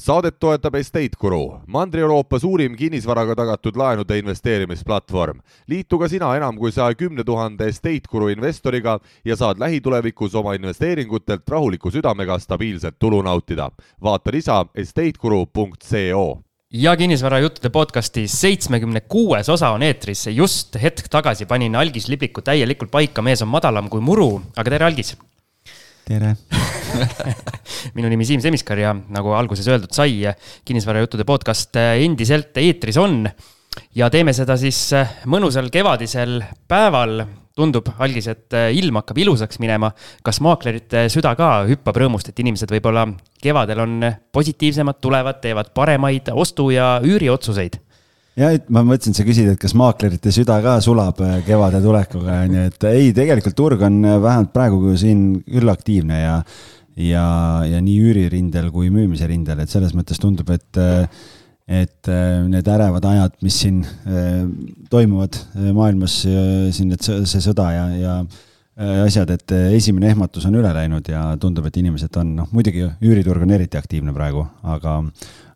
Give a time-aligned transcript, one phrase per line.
[0.00, 5.40] saadet toetab Estate Guru, Mandri-Euroopa suurim kinnisvaraga tagatud laenude investeerimisplatvorm.
[5.68, 10.54] liitu ka sina enam kui saja kümne tuhande Estate Guru investoriga ja saad lähitulevikus oma
[10.54, 13.70] investeeringutelt rahuliku südamega stabiilset tulu nautida.
[14.02, 16.38] vaata lisa estateguru.co
[16.72, 20.26] ja kinnisvarajuttude podcasti seitsmekümne kuues osa on eetris.
[20.26, 24.84] just hetk tagasi panin Algis Libliku täielikult paika, mees on madalam kui muru, aga tere,
[24.84, 25.16] Algis
[26.10, 26.34] tere
[27.96, 30.24] minu nimi Siim Semiskar ja nagu alguses öeldud sai,
[30.66, 33.22] kinnisvarajuttude podcast endiselt eetris on.
[33.94, 34.88] ja teeme seda siis
[35.30, 37.22] mõnusal kevadisel päeval.
[37.60, 39.92] tundub algis, et ilm hakkab ilusaks minema.
[40.22, 43.06] kas maaklerite süda ka hüppab rõõmust, et inimesed võib-olla
[43.42, 44.00] kevadel on
[44.32, 47.78] positiivsemad, tulevad, teevad paremaid ostu- ja üüriotsuseid
[48.40, 52.42] ja et ma mõtlesin, sa küsid, et kas maaklerite süda ka sulab äh, kevade tulekuga,
[52.46, 56.36] on ju, et ei, tegelikult turg on äh, vähemalt praegu siin küll aktiivne ja
[57.00, 57.24] ja,
[57.64, 61.04] ja nii üüririndel kui müümise rindel, et selles mõttes tundub, et äh,
[61.70, 62.08] et
[62.50, 63.76] need ärevad ajad, mis siin
[64.90, 65.36] toimuvad
[65.70, 66.16] maailmas,
[66.74, 71.68] siin need, see sõda ja, ja asjad, et esimene ehmatus on üle läinud ja tundub,
[71.70, 74.96] et inimesed on, noh, muidugi üüriturg on eriti aktiivne praegu, aga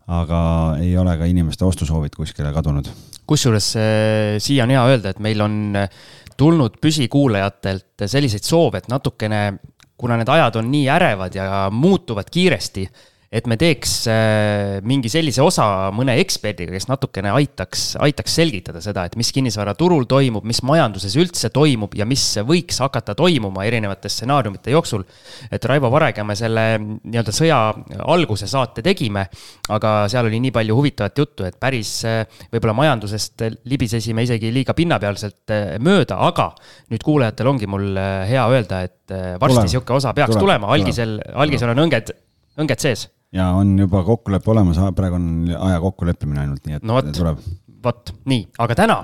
[0.06, 0.40] aga
[0.82, 2.88] ei ole ka inimeste ostusoovid kuskile kadunud.
[3.26, 5.88] kusjuures äh, siia on hea öelda, et meil on äh,
[6.36, 9.58] tulnud püsikuulajatelt selliseid soove, et natukene,
[9.96, 12.88] kuna need ajad on nii ärevad ja muutuvad kiiresti
[13.34, 19.06] et me teeks äh, mingi sellise osa mõne eksperdiga, kes natukene aitaks, aitaks selgitada seda,
[19.08, 24.70] et mis kinnisvaraturul toimub, mis majanduses üldse toimub ja mis võiks hakata toimuma erinevate stsenaariumite
[24.74, 25.02] jooksul.
[25.50, 27.58] et Raivo Varega me selle nii-öelda sõja
[28.06, 29.26] alguse saate tegime,
[29.74, 34.76] aga seal oli nii palju huvitavat juttu, et päris äh, võib-olla majandusest libisesime isegi liiga
[34.78, 36.52] pinnapealselt äh, mööda, aga
[36.92, 37.98] nüüd kuulajatel ongi mul
[38.30, 42.14] hea öelda, et varsti sihuke osa peaks tuleb, tulema, algisel, algisel on õnged,
[42.62, 45.26] õnged sees ja on juba kokkulepe olemas, praegu on
[45.58, 47.40] aja kokkuleppimine ainult, nii et no, võt, tuleb.
[47.84, 48.98] vot, nii, aga täna,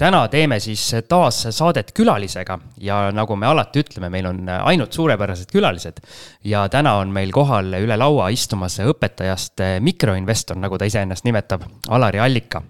[0.00, 5.52] täna teeme siis taas saadet külalisega ja nagu me alati ütleme, meil on ainult suurepärased
[5.52, 6.00] külalised.
[6.44, 12.24] ja täna on meil kohal üle laua istumas õpetajast mikroinvestor, nagu ta iseennast nimetab, Alari
[12.24, 12.62] Allika,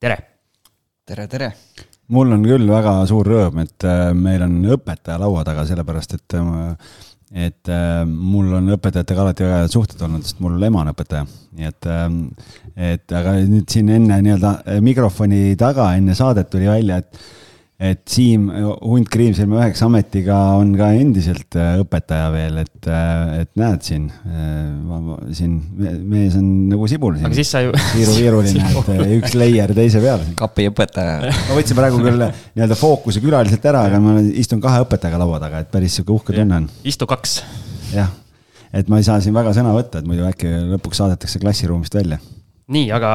[0.00, 0.18] tere.
[1.06, 1.52] tere, tere
[2.08, 6.38] mul on küll väga suur rõõm, et äh, meil on õpetaja laua taga, sellepärast et
[6.40, 6.70] ma
[7.34, 11.26] et äh, mul on õpetajatega alati väga head suhted olnud, sest mul ema on õpetaja,
[11.58, 12.06] nii et äh,,
[12.92, 17.20] et aga nüüd siin enne nii-öelda mikrofoni taga enne saadet tuli välja, et
[17.78, 23.50] et Siim Hunt Kriimsilme üheks ametiga on ka endiselt äh, õpetaja veel, et, äh, et
[23.58, 27.28] näed siin, äh, siin mees on nagu sibul siin.
[27.28, 27.70] aga siis sa ju.
[27.92, 30.24] kiiruviiruline, et üks layer teise peal.
[30.40, 31.20] kapiõpetaja.
[31.30, 35.62] ma võtsin praegu küll nii-öelda fookuse külaliselt ära, aga ma istun kahe õpetajaga laua taga,
[35.62, 36.68] et päris sihuke uhke tunne on.
[36.82, 37.36] istu kaks.
[37.92, 38.10] jah,
[38.74, 42.18] et ma ei saa siin väga sõna võtta, et muidu äkki lõpuks saadetakse klassiruumist välja.
[42.74, 43.14] nii, aga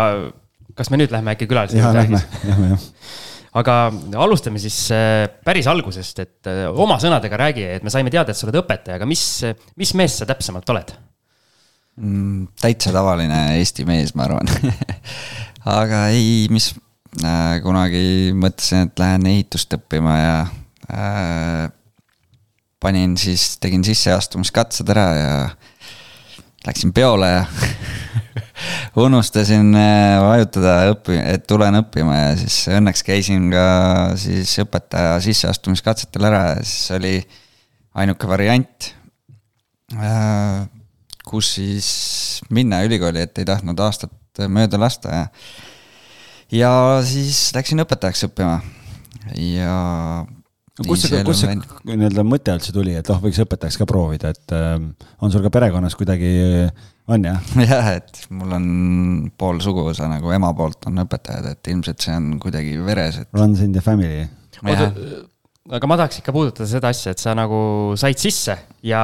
[0.72, 1.84] kas me nüüd lähme äkki külalisele?
[1.84, 2.90] jah, lähme, lähme jah
[3.60, 3.78] aga
[4.24, 8.40] alustame siis äh, päris algusest, et äh, oma sõnadega räägi, et me saime teada, et
[8.40, 9.26] sa oled õpetaja, aga mis,
[9.80, 10.96] mis mees sa täpsemalt oled
[12.02, 12.48] mm,?
[12.62, 14.50] täitsa tavaline Eesti mees, ma arvan
[15.82, 16.72] aga ei, mis
[17.22, 20.36] äh, kunagi mõtlesin, et lähen ehitust õppima ja
[20.90, 21.68] äh,
[22.84, 25.36] panin siis, tegin sisseastumiskatsed ära ja
[26.66, 27.46] läksin peole ja
[29.00, 33.66] unustasin äh, vajutada õppi, et tulen õppima ja siis õnneks käisin ka
[34.20, 37.16] siis õpetaja sisseastumiskatsetel ära ja siis oli
[38.00, 38.92] ainuke variant.
[39.94, 40.64] Äh,
[41.24, 41.90] kus siis
[42.54, 45.26] minna ülikooli, et ei tahtnud aastat mööda lasta ja.
[46.52, 46.72] ja
[47.06, 48.58] siis läksin õpetajaks õppima
[49.38, 49.78] ja
[50.82, 51.54] kust see, kust see
[51.92, 54.72] nii-öelda mõte üldse tuli, et oh, võiks õpetajaks ka proovida, et äh,
[55.22, 56.32] on sul ka perekonnas kuidagi,
[57.14, 57.52] on jah?
[57.70, 58.72] jah, et mul on
[59.38, 63.30] pool suguvõsa nagu ema poolt on õpetajad, et ilmselt see on kuidagi veres, et.
[63.38, 64.26] Runs in the family.
[65.74, 69.04] aga ma tahaks ikka puudutada seda asja, et sa nagu said sisse ja,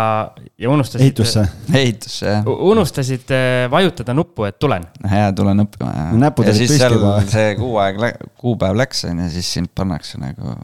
[0.57, 1.06] ja unustasid.
[1.06, 1.46] ehitusse.
[1.69, 2.50] ehitusse, jah.
[2.50, 4.90] unustasid äh, vajutada nuppu, et tulen.
[5.06, 6.10] jaa, tulen õppima ja.
[6.25, 7.13] näpud olid püsti juba.
[7.30, 10.57] see kuu aeg, kuupäev läks, on ju, siis sind pannakse nagu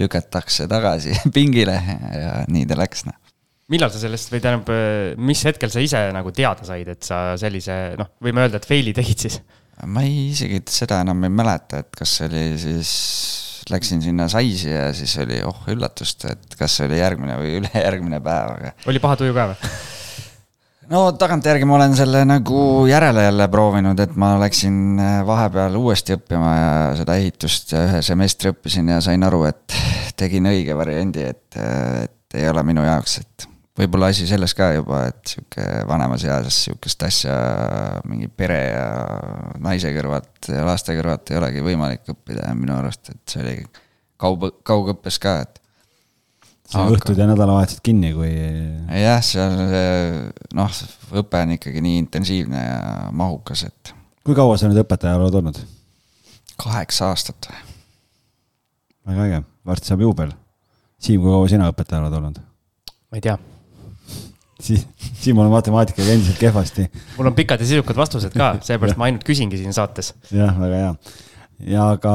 [0.00, 3.18] lükatakse tagasi pingile ja nii ta läks, noh
[3.72, 4.70] millal sa sellest või tähendab,
[5.22, 8.92] mis hetkel sa ise nagu teada said, et sa sellise noh, võime öelda, et fail'i
[8.96, 9.38] tegid siis?
[9.88, 12.92] ma ei, isegi seda enam ei mäleta, et kas see oli siis,
[13.72, 18.20] läksin sinna Saisi ja siis oli oh üllatust, et kas see oli järgmine või ülejärgmine
[18.22, 18.76] päev, aga.
[18.90, 19.72] oli paha tuju ka või?
[20.90, 26.16] no tagantjärgi ma olen selle nagu järele jälle proovinud, et ma läksin äh, vahepeal uuesti
[26.18, 29.78] õppima ja seda ehitust ja ühe semestri õppisin ja sain aru, et
[30.18, 33.46] tegin õige variandi, et, äh, et ei ole minu jaoks, et
[33.78, 37.36] võib-olla asi selles ka juba, et sihuke vanemas eas sihukest asja
[38.08, 38.86] mingi pere ja
[39.64, 43.56] naise kõrvalt ja laste kõrvalt ei olegi võimalik õppida ja minu arust, et see oli
[44.20, 45.61] kaug, kaugõppes ka, et.
[46.72, 46.96] Aga...
[46.96, 48.30] õhtud ja nädalavahetused kinni, kui.
[49.02, 49.56] jah, seal
[50.56, 50.80] noh,
[51.22, 52.80] õpe on ikkagi nii intensiivne ja
[53.16, 53.94] mahukas, et.
[54.24, 55.60] kui kaua sa nüüd õpetaja oled olnud?
[56.62, 57.50] kaheksa aastat.
[59.08, 60.34] väga äge, varsti saab juubel.
[61.02, 62.44] Siim, kui kaua sina õpetaja oled olnud?
[63.12, 63.36] ma ei tea
[64.62, 64.86] siis
[65.22, 66.86] Siimul on matemaatikaga endiselt kehvasti.
[67.16, 70.14] mul on pikad ja sisukad vastused ka, seepärast ma ainult küsingi siin saates.
[70.30, 70.94] jah, väga hea.
[71.68, 72.14] Ja aga,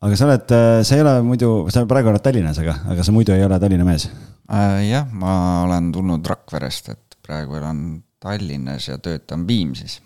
[0.00, 0.56] aga sa oled,
[0.86, 3.86] sa ei ole muidu, sa praegu oled Tallinnas, aga, aga sa muidu ei ole Tallinna
[3.88, 4.82] mees äh,?
[4.90, 10.00] jah, ma olen tulnud Rakverest, et praegu elan Tallinnas ja töötan Viimsis.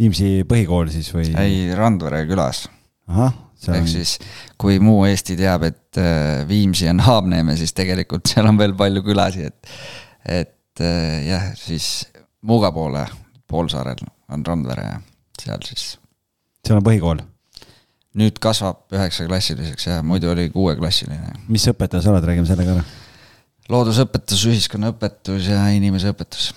[0.00, 1.30] Viimsi põhikool siis või?
[1.40, 2.66] ei, Randvere külas.
[3.10, 3.32] ahah
[3.68, 3.88] ehk on...
[3.88, 4.14] siis,
[4.60, 9.04] kui muu Eesti teab, et äh, Viimsi on Haabneeme, siis tegelikult seal on veel palju
[9.06, 12.08] külasid, et et äh, jah, siis
[12.40, 13.02] Muuga poole,
[13.48, 14.00] poolsaarel
[14.32, 15.00] on Randvere ja
[15.40, 15.98] seal siis.
[16.64, 17.20] seal on põhikool?
[18.18, 21.36] Nüüd kasvab üheksaklassiliseks ja muidu oli kuueklassiline.
[21.48, 22.84] mis õpetaja sa oled, räägime selle ka ära.
[23.70, 26.52] loodusõpetus, ühiskonnaõpetus ja inimeseõpetus.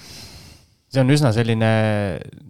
[0.93, 1.73] see on üsna selline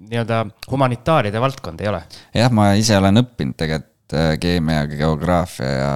[0.09, 2.03] nii-öelda humanitaaride valdkond, ei ole?
[2.35, 5.93] jah, ma ise olen õppinud tegelikult Äh, keemia, geograafia ja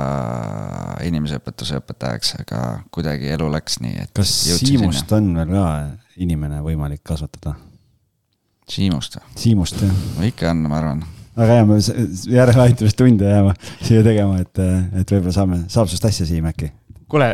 [1.05, 2.61] inimeseõpetuse õpetajaks, aga
[2.93, 4.11] kuidagi elu läks nii, et.
[4.17, 5.19] kas Siimust sinna.
[5.19, 5.65] on veel ka
[6.25, 7.53] inimene võimalik kasvatada?
[8.71, 9.35] Siimust või?
[9.43, 10.01] Siimust, jah.
[10.31, 11.03] ikka on, ma arvan.
[11.37, 11.77] Väga hea, me
[12.33, 13.55] järeleaitamistunde jääma
[13.85, 14.65] siia tegema, et,
[15.01, 16.71] et võib-olla saame, saab sinust asja, Siim, äkki?
[17.07, 17.29] kuule,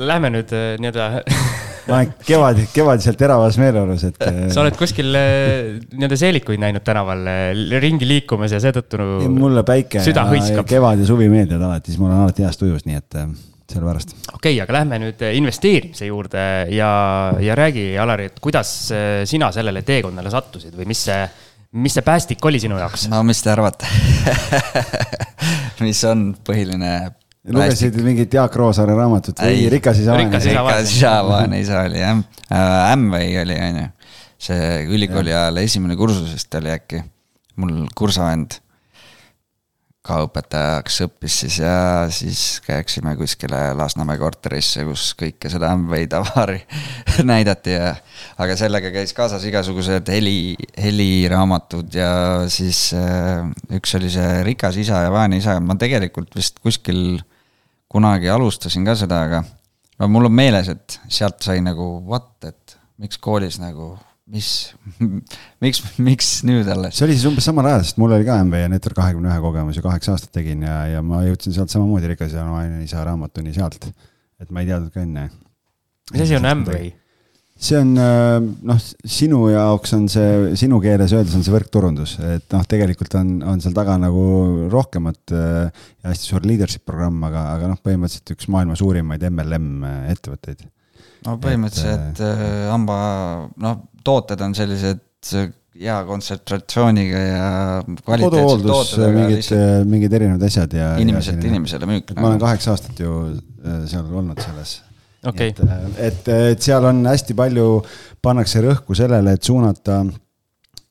[0.00, 1.08] lähme nüüd äh, nii-öelda
[1.88, 4.18] ma olen kevad, kevadiselt teravas meeleolus, et.
[4.54, 10.00] sa oled kuskil äh, nii-öelda seelikuid näinud tänaval äh, ringi liikumas ja seetõttu mulle päike
[10.00, 13.18] ja, ja kevad ja suvi meeldivad alati, siis mul on alati heas tujus, nii et
[13.72, 14.16] sellepärast.
[14.32, 16.90] okei okay,, aga lähme nüüd investeerimise juurde ja,
[17.40, 18.72] ja räägi, Alari, et kuidas
[19.28, 21.20] sina sellele teekonnale sattusid või mis see,
[21.72, 23.08] mis see päästik oli sinu jaoks?
[23.12, 23.86] no mis te arvate?
[25.82, 26.90] Mis on põhiline
[27.50, 29.40] lugesid mingit Jaak Roosaare raamatut?
[29.42, 30.28] Või Rikas isa vaene?
[30.30, 31.58] rikas isa vaene.
[31.64, 32.20] isa oli jah.
[32.52, 33.88] Äh,, Amway oli on ju.
[34.42, 37.02] see ülikooli ajal esimene kursusest oli äkki,
[37.62, 38.58] mul kursavend
[40.02, 41.74] ka õpetajaks õppis siis ja
[42.10, 46.58] siis käiksime kuskile Lasnamäe korterisse, kus kõike seda Amway tavaari
[47.30, 47.92] näidati ja.
[48.42, 52.10] aga sellega käis kaasas igasugused heli, heliraamatud ja
[52.50, 53.46] siis äh,
[53.78, 57.22] üks oli see Rikas isa ja vaene isa, ma tegelikult vist kuskil
[57.92, 59.44] kunagi alustasin ka seda, aga
[60.00, 63.94] no mul on meeles, et sealt sai nagu what, et miks koolis nagu
[64.32, 64.48] mis,
[65.64, 66.96] miks, miks nüüd alles?
[66.96, 69.44] see oli siis umbes samal ajal, sest mul oli ka MV ja Network kahekümne ühe
[69.44, 73.04] kogemus ja kaheksa aastat tegin ja, ja ma jõudsin sealt samamoodi Rikas ja vaene isa
[73.06, 73.86] raamatuni sealt.
[74.42, 75.28] et ma ei teadnud ka enne.
[76.12, 76.92] mis asi on Amway?
[77.62, 82.48] see on äh, noh, sinu jaoks on see, sinu keeles öeldes on see võrkturundus, et
[82.54, 84.24] noh, tegelikult on, on seal taga nagu
[84.72, 89.68] rohkemat äh, ja hästi suur leadership programm, aga, aga noh, põhimõtteliselt üks maailma suurimaid MLM
[89.86, 90.66] äh, ettevõtteid.
[91.28, 92.98] no põhimõtteliselt et, hamba,
[93.62, 95.02] noh, tooted on sellised
[95.82, 97.48] hea kontsentratsiooniga ja
[98.04, 99.50] koduhooldus, mingid,
[99.88, 100.94] mingid erinevad asjad ja.
[101.00, 102.12] inimeselt inimesele müük.
[102.18, 103.20] ma olen kaheksa aastat ju
[103.88, 104.80] seal olnud selles
[105.26, 105.52] okay..
[105.52, 105.62] et,
[105.98, 107.68] et, et seal on hästi palju,
[108.24, 110.02] pannakse rõhku sellele, et suunata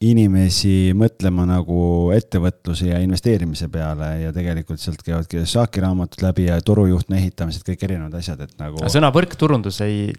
[0.01, 6.57] inimesi mõtlema nagu ettevõtluse ja investeerimise peale ja tegelikult sealt käivad Kiyosaki raamatud läbi ja
[6.65, 8.81] torujuhtme ehitamised, kõik erinevad asjad, et nagu.
[8.89, 10.09] sõna võrkturundus ei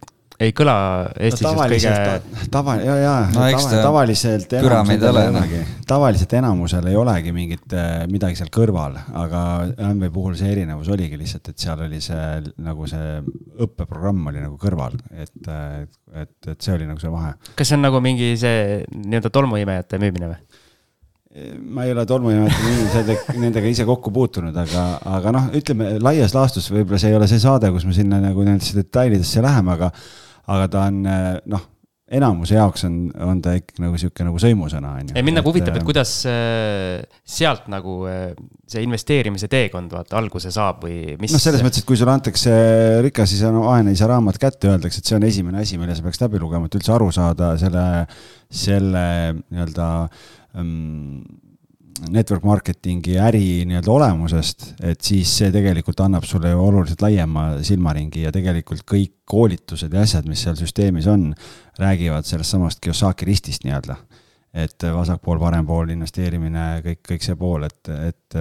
[0.40, 0.74] ei kõla
[1.20, 2.46] Eestis no, just kõige.
[2.52, 7.90] tava, ja, ja no, tava, tavaliselt enamusel ei olegi, tavaliselt enamusel ei olegi mingit, äh,
[8.10, 9.42] midagi seal kõrval, aga
[9.90, 12.24] Amway puhul see erinevus oligi lihtsalt, et seal oli see
[12.64, 13.18] nagu see
[13.66, 15.84] õppeprogramm oli nagu kõrval, et, äh,
[16.24, 17.34] et, et see oli nagu see vahe.
[17.58, 20.51] kas see on nagu mingi see nii-öelda tolmuimejate müümine või?
[21.32, 24.86] Ma ei ole tolmuimejate nendega ise kokku puutunud, aga,
[25.16, 28.44] aga noh, ütleme laias laastus võib-olla see ei ole see saade, kus me sinna nagu
[28.44, 29.92] nendesse detailidesse läheme, aga
[30.52, 30.98] aga ta on
[31.48, 31.68] noh,
[32.12, 35.22] enamuse jaoks on, on ta ikkagi nagu sihuke nagu sõimusõna on ju.
[35.24, 37.94] mind nagu huvitab, et kuidas äh, sealt nagu
[38.68, 41.32] see investeerimise teekond vaata alguse saab või mis.
[41.32, 42.52] noh, selles mõttes, et kui sulle antakse
[43.06, 46.20] rikas isa, vaene isa raamat kätte, öeldakse, et see on esimene asi, mille sa peaks
[46.20, 47.86] läbi lugema, et üldse aru saada selle,
[48.52, 49.06] selle
[49.40, 49.88] nii-öelda
[52.12, 58.24] network marketing'i äri nii-öelda olemusest, et siis see tegelikult annab sulle ju oluliselt laiema silmaringi
[58.24, 61.30] ja tegelikult kõik koolitused ja asjad, mis seal süsteemis on,
[61.78, 63.96] räägivad sellest samast Kiyosaki ristist nii-öelda.
[64.52, 68.36] et vasakpool, parempool investeerimine, kõik, kõik see pool, et, et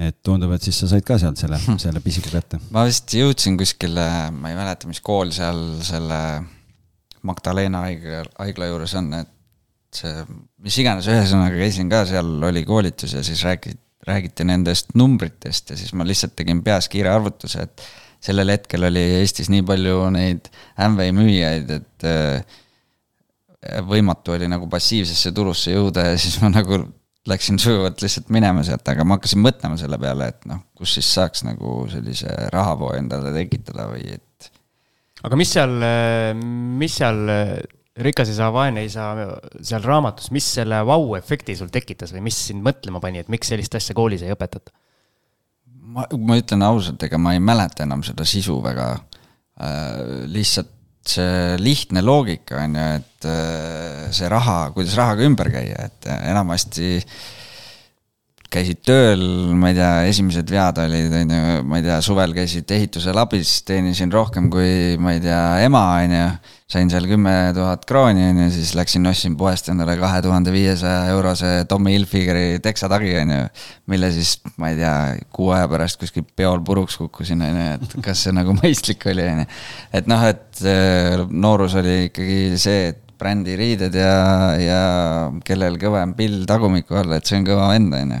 [0.00, 2.60] et tundub, et siis sa said ka sealt selle, selle pisiku kätte.
[2.72, 6.20] ma vist jõudsin kuskile, ma ei mäleta, mis kool seal selle
[7.26, 9.28] Magdalena haigla, haigla juures on, et
[9.98, 15.78] mis iganes, ühesõnaga käisin ka seal, oli koolitus ja siis räägiti, räägiti nendest numbritest ja
[15.78, 17.84] siis ma lihtsalt tegin peas kiire arvutuse, et
[18.22, 20.48] sellel hetkel oli Eestis nii palju neid
[20.80, 22.60] Amway müüjaid, et äh,
[23.86, 26.80] võimatu oli nagu passiivsesse turusse jõuda ja siis ma nagu
[27.28, 31.10] läksin sujuvalt lihtsalt minema sealt, aga ma hakkasin mõtlema selle peale, et noh, kus siis
[31.18, 34.48] saaks nagu sellise rahavoo endale tekitada või et.
[35.26, 35.76] aga mis seal,
[36.80, 37.20] mis seal
[37.98, 39.14] rikas ei saa, vaene ei saa
[39.66, 43.74] seal raamatus, mis selle vau-efekti sul tekitas või mis sind mõtlema pani, et miks sellist
[43.78, 44.72] asja koolis ei õpetata?
[45.90, 50.28] ma, ma ütlen ausalt, ega ma ei mäleta enam seda sisu väga äh,.
[50.30, 50.76] lihtsalt
[51.10, 56.98] see lihtne loogika on ju, et äh, see raha, kuidas rahaga ümber käia, et enamasti
[58.50, 59.22] käisid tööl,
[59.54, 63.60] ma ei tea, esimesed vead olid, on ju, ma ei tea, suvel käisid ehitusel abis,
[63.66, 66.24] teenisin rohkem kui, ma ei tea, ema, on ju
[66.70, 71.08] sain seal kümme tuhat krooni, on ju, siis läksin ostsin poest endale kahe tuhande viiesaja
[71.14, 73.44] eurose Tommy Hilfigeri teksatagi, on ju.
[73.90, 74.94] mille siis, ma ei tea,
[75.34, 79.26] kuu aja pärast kuskil peol puruks kukkusin, on ju, et kas see nagu mõistlik oli,
[79.32, 79.48] on ju.
[79.98, 84.16] et noh, et äh, noorus oli ikkagi see, et brändiriided ja,
[84.60, 84.82] ja
[85.46, 88.20] kellel kõvem pill tagumiku all, et see on kõva vend, on ju.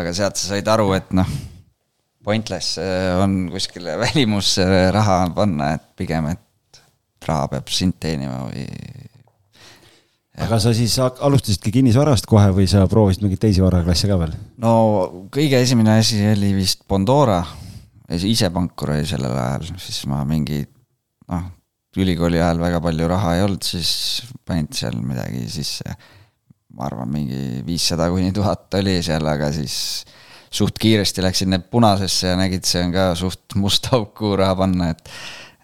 [0.00, 1.34] aga sealt sa said aru, et noh
[2.24, 4.64] pointless äh, on kuskile välimusse
[4.94, 6.80] raha panna, et pigem, et
[7.28, 8.64] raha peab sind teenima või.
[10.44, 14.34] aga sa siis alustasidki kinnisvarast kohe või sa proovisid mingeid teisi varaklasse ka veel?
[14.60, 14.72] no
[15.34, 17.42] kõige esimene asi oli vist Bondora,
[18.14, 21.46] ise pankur oli sellel ajal, siis ma mingi noh,
[22.00, 25.96] ülikooli ajal väga palju raha ei olnud, siis panid seal midagi sisse.
[26.74, 29.76] ma arvan, mingi viissada kuni tuhat oli seal, aga siis
[30.54, 34.56] suht kiiresti läksid need punasesse ja nägid, see on ka suht must auk, kuhu raha
[34.64, 35.14] panna, et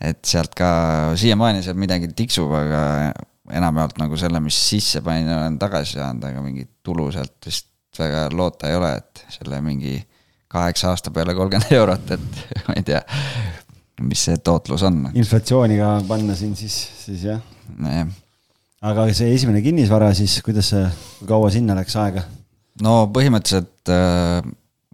[0.01, 0.69] et sealt ka
[1.21, 2.85] siiamaani sealt midagi tiksub, aga
[3.53, 7.69] enamjaolt nagu selle, mis sisse panin, olen tagasi saanud, aga mingit tulu sealt vist
[7.99, 9.99] väga loota ei ole, et selle mingi
[10.51, 13.03] kaheksa aasta peale kolmkümmend eurot, et ma ei tea,
[14.01, 15.03] mis see tootlus on.
[15.15, 17.41] inflatsiooniga panna siin siis, siis jah
[17.79, 18.07] nee..
[18.87, 20.87] aga see esimene kinnisvara siis, kuidas see,
[21.19, 22.25] kui kaua sinna läks aega?
[22.85, 24.41] no põhimõtteliselt äh,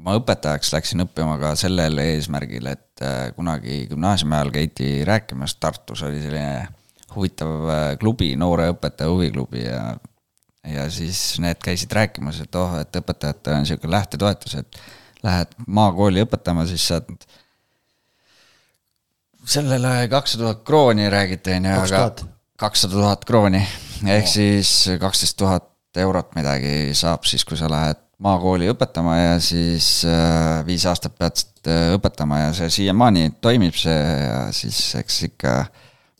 [0.06, 6.04] ma õpetajaks läksin õppima ka sellel eesmärgil, et äh, kunagi gümnaasiumi ajal käidi rääkimas, Tartus
[6.06, 6.68] oli selline
[7.14, 9.80] huvitav äh, klubi, noore õpetaja huviklubi ja
[10.66, 14.78] ja siis need käisid rääkimas, et oh, et õpetajatel on niisugune lähtetoetus, et
[15.22, 17.06] lähed maakooli õpetama, siis saad
[19.46, 22.10] sellele kakssada tuhat krooni räägiti, on ju, aga
[22.58, 23.24] kakssada tuhat.
[23.24, 23.62] krooni.
[24.06, 29.88] Ehk siis kaksteist tuhat eurot midagi saab siis, kui sa lähed maakooli õpetama ja siis
[30.08, 35.56] äh, viis aastat pead äh, õpetama ja see siiamaani toimib see ja siis eks ikka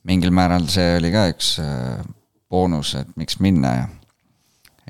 [0.08, 2.02] mingil määral see oli ka üks äh,
[2.52, 3.86] boonus, et miks minna ja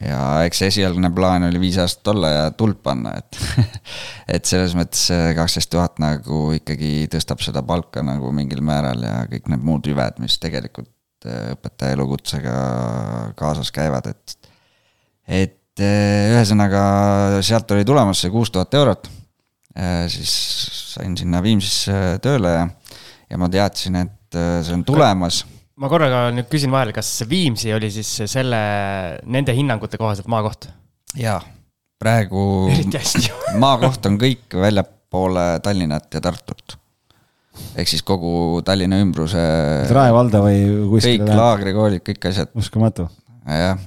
[0.02, 3.38] ja eks esialgne plaan oli viis aastat olla ja tuld panna, et
[4.38, 9.48] et selles mõttes kaksteist tuhat nagu ikkagi tõstab seda palka nagu mingil määral ja kõik
[9.52, 10.92] need muud hüved, mis tegelikult
[11.26, 12.56] õpetaja elukutsega
[13.38, 14.52] kaasas käivad, et
[15.26, 19.10] et Eh, ühesõnaga sealt oli tulemas see kuus tuhat eurot.
[20.08, 20.32] Siis
[20.94, 22.62] sain sinna Viimsisse tööle ja,
[23.28, 25.42] ja ma teadsin, et see on tulemas.
[25.76, 28.60] Ma korraga nüüd küsin vahele, kas Viimsi oli siis selle,
[29.28, 30.70] nende hinnangute kohaselt maakoht?
[31.18, 31.38] jaa,
[32.00, 32.66] praegu
[33.64, 36.78] maakoht on kõik väljapoole Tallinnat ja Tartut
[37.76, 39.40] ehk siis kogu Tallinna ümbruse.
[39.88, 40.58] Rae valda või
[40.90, 41.24] kuskile?
[41.24, 42.52] kõik laagrikoolid, kõik asjad.
[42.58, 43.08] uskumatu.
[43.46, 43.78] jah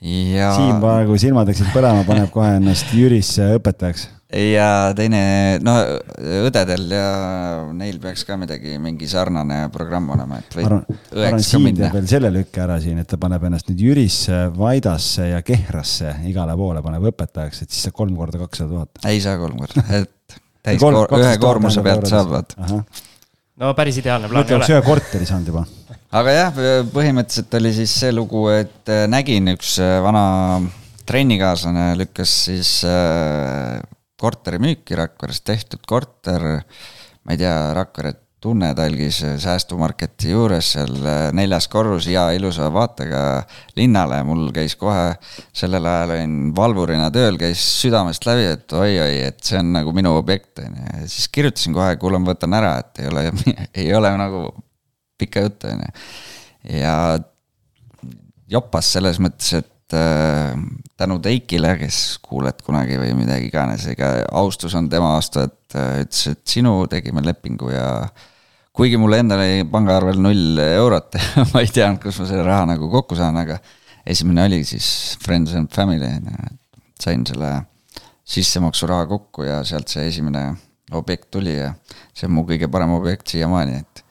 [0.00, 0.52] ja.
[0.54, 4.08] Siim praegu silmad hakkasid põlema, paneb kohe ennast Jürisse õpetajaks.
[4.28, 5.20] Ja teine,
[5.64, 5.74] no
[6.44, 7.06] õdedel ja
[7.76, 10.68] neil peaks ka midagi, mingi sarnane programm olema, et võid
[11.16, 11.90] õeks ka minna.
[11.94, 16.56] veel selle lükke ära siin, et ta paneb ennast nüüd Jürisse, Vaidasse ja Kehrasse igale
[16.60, 19.04] poole paneb õpetajaks, et siis saab kolm korda kakssada tuhat.
[19.08, 22.56] ei saa kolm korda, et täis koor, ühe koormuse pealt saavad.
[23.58, 24.72] no päris ideaalne plaan ei ole.
[24.76, 25.64] ühe korteri saanud juba
[26.14, 26.58] aga jah,
[26.92, 30.60] põhimõtteliselt oli siis see lugu, et äh, nägin üks äh, vana
[31.08, 33.78] trennikaaslane lükkas siis äh,
[34.18, 36.48] korteri müüki Rakveres, tehtud korter,
[37.24, 40.92] ma ei tea, Rakvere tunnetalgis säästumarketi juures seal
[41.34, 43.22] neljas korrus, hea ilusa vaatega
[43.76, 45.16] linnale, mul käis kohe,
[45.56, 50.14] sellel ajal olin valvurina tööl, käis südamest läbi, et oi-oi, et see on nagu minu
[50.20, 53.24] objekt, on ju, ja siis kirjutasin kohe, kuule, ma võtan ära, et ei ole,
[53.82, 54.44] ei ole nagu
[55.18, 56.06] pikka juttu, on ju.
[56.78, 56.94] ja
[58.54, 60.52] jopas selles mõttes, et et äh,
[61.00, 66.02] tänu Teikile, kes kuuled kunagi või midagi iganes, ega austus on tema vastu, et äh,
[66.02, 67.86] ütles, et sinu tegime lepingu ja
[68.76, 71.16] kuigi mul endal oli pangaarvel null eurot
[71.54, 73.56] ma ei teadnud, kus ma selle raha nagu kokku saan, aga
[74.04, 76.10] esimene oli siis Friends and Family,
[77.00, 77.54] sain selle
[78.28, 80.50] sissemaksuraha kokku ja sealt see esimene
[80.92, 81.72] objekt tuli ja
[82.12, 84.04] see on mu kõige parem objekt siiamaani, et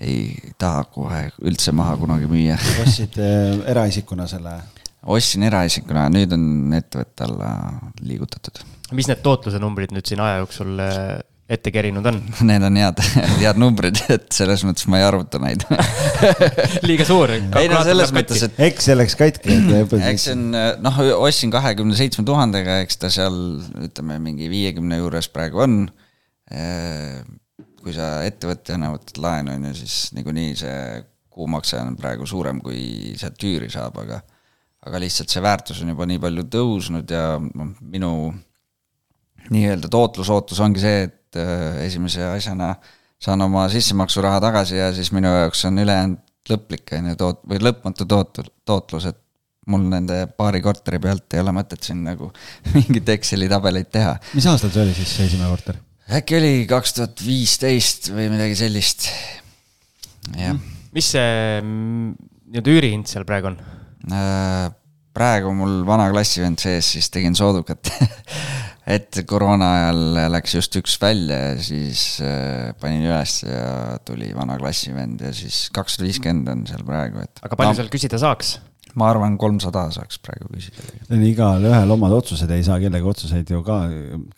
[0.00, 2.58] ei taha kohe üldse maha kunagi müüa.
[2.82, 4.58] ostsid äh, eraisikuna selle?
[5.06, 6.44] Ostsin eraisikuna, nüüd on
[6.76, 7.50] ettevõtte alla
[8.04, 8.62] liigutatud.
[8.96, 12.20] mis need tootluse numbrid nüüd siin aja jooksul äh, ette kerinud on?
[12.50, 13.00] Need on head,
[13.40, 15.64] head numbrid, et selles mõttes ma ei arvuta neid
[16.88, 17.32] liiga suur.
[17.34, 18.60] ei no selles mõttes, et.
[18.70, 19.56] Excel läks katki.
[19.98, 20.46] eks see on,
[20.84, 23.40] noh, ostsin kahekümne seitsme tuhandega, eks ta seal
[23.82, 25.84] ütleme mingi viiekümne juures praegu on
[27.80, 30.76] kui sa ettevõtjana võtad laenu, on ju, siis niikuinii see
[31.30, 34.20] kuumakse on praegu suurem, kui sealt üüri saab, aga
[34.86, 38.12] aga lihtsalt see väärtus on juba nii palju tõusnud ja noh, minu
[39.50, 42.74] nii-öelda tootlusootus ongi see, et äh, esimese asjana
[43.20, 47.60] saan oma sissemaksuraha tagasi ja siis minu jaoks on ülejäänud lõplik, on ju, toot-, või
[47.62, 49.18] lõpmatu toot-, tootlus, et
[49.70, 52.30] mul nende paari korteri pealt ei ole mõtet siin nagu
[52.76, 54.16] mingit Exceli tabeleid teha.
[54.34, 55.80] mis aastal see oli siis, see esimene korter?
[56.20, 59.10] äkki oli kaks tuhat viisteist või midagi sellist,
[60.38, 60.56] jah.
[60.96, 62.16] mis see mm,
[62.50, 63.60] nii-öelda üürihind seal praegu on?
[64.08, 64.70] Äh,
[65.16, 67.90] praegu mul vana klassivend sees, siis tegin soodukat
[68.94, 70.00] et koroona ajal
[70.32, 75.68] läks just üks välja ja siis äh, panin üles ja tuli vana klassivend ja siis
[75.74, 77.42] kakssada viiskümmend on seal praegu, et.
[77.44, 78.56] aga palju no, seal küsida saaks?
[78.98, 81.18] ma arvan, kolmsada saaks praegu küsida.
[81.28, 83.82] igalühel omad otsused, ei saa kellegi otsuseid ju ka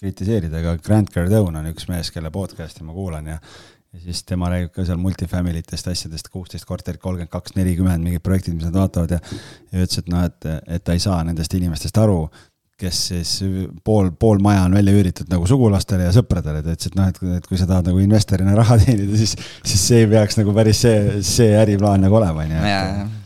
[0.00, 3.38] kritiseerida, aga Grant Cardone on üks mees, kelle podcast'i ma kuulan ja
[3.93, 8.25] ja siis tema räägib ka seal multifamily test asjadest, kuusteist korterit, kolmkümmend kaks, nelikümmend, mingid
[8.25, 11.55] projektid, mis nad vaatavad ja ja ütles, et noh, et, et ta ei saa nendest
[11.59, 12.25] inimestest aru,
[12.83, 13.33] kes siis
[13.85, 17.21] pool, pool maja on välja üüritud nagu sugulastele ja sõpradele, ta ütles, et noh, et,
[17.39, 20.83] et kui sa tahad nagu investorina raha teenida, siis, siis see ei peaks nagu päris
[20.87, 23.19] see, see äriplaan nagu olema, on ju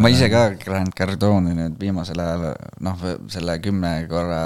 [0.00, 2.46] ma ise ka Grant Cardone'i nüüd viimasel ajal
[2.80, 4.38] noh, selle kümne korra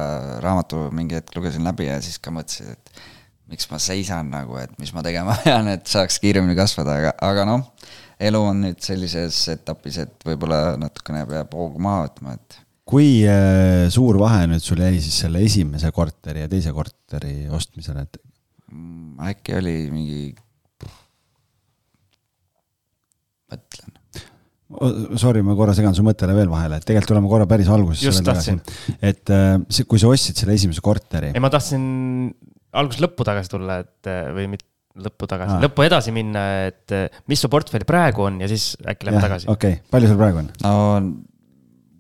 [0.43, 3.05] raamatu mingi hetk lugesin läbi ja siis ka mõtlesin, et
[3.51, 7.47] miks ma seisan nagu, et mis ma tegema pean, et saaks kiiremini kasvada, aga, aga
[7.49, 7.67] noh,
[8.29, 13.87] elu on nüüd sellises etapis, et võib-olla natukene peab hoogu maha võtma, et kui äh,
[13.93, 18.19] suur vahe nüüd sul jäi siis selle esimese korteri ja teise korteri ostmisel, et?
[18.71, 20.23] Mm, äkki oli mingi,
[23.53, 23.95] mõtlen
[24.67, 28.25] Sorry, ma korra segan su mõttele veel vahele, et tegelikult tuleme korra päris algusesse veel
[28.27, 28.55] tagasi.
[28.99, 31.31] et äh, kui sa ostsid selle esimese korteri.
[31.31, 31.85] ei, ma tahtsin
[32.77, 34.69] algusest lõppu tagasi tulla, et või mitte
[35.07, 36.93] lõppu tagasi, lõppu edasi minna, et
[37.29, 39.49] mis su portfell praegu on ja siis äkki lähme tagasi.
[39.53, 40.49] okei okay., palju sul praegu on?
[40.63, 40.73] no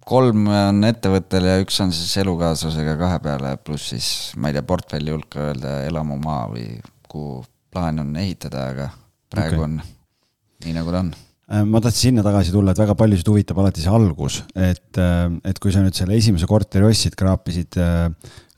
[0.06, 4.08] kolm on ettevõttel ja üks on siis elukaaslasega kahe peale, pluss siis
[4.40, 6.70] ma ei tea, portfelli hulka öelda elamumaa või
[7.10, 7.42] kuhu
[7.74, 8.90] plaan on ehitada, aga
[9.32, 9.68] praegu okay.
[9.68, 11.12] on nii, nagu ta on
[11.46, 15.28] Äh, ma tahtsin sinna tagasi tulla, et väga paljusid huvitab alati see algus, et, äh,
[15.46, 18.08] et kui sa nüüd selle esimese korteri ostsid, kraapisid, äh,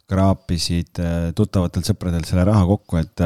[0.09, 1.01] kraapisid
[1.37, 3.25] tuttavatelt sõpradelt selle raha kokku, et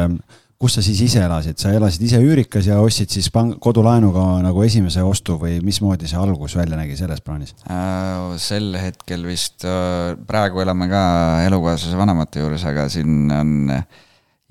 [0.63, 4.63] kus sa siis ise elasid, sa elasid ise üürikas ja ostsid siis pang-, kodulaenuga nagu
[4.63, 8.37] esimese ostu või mismoodi see algus välja nägi selles plaanis äh,?
[8.43, 11.03] sel hetkel vist äh,, praegu elame ka
[11.49, 13.57] elukaaslase vanemate juures, aga siin on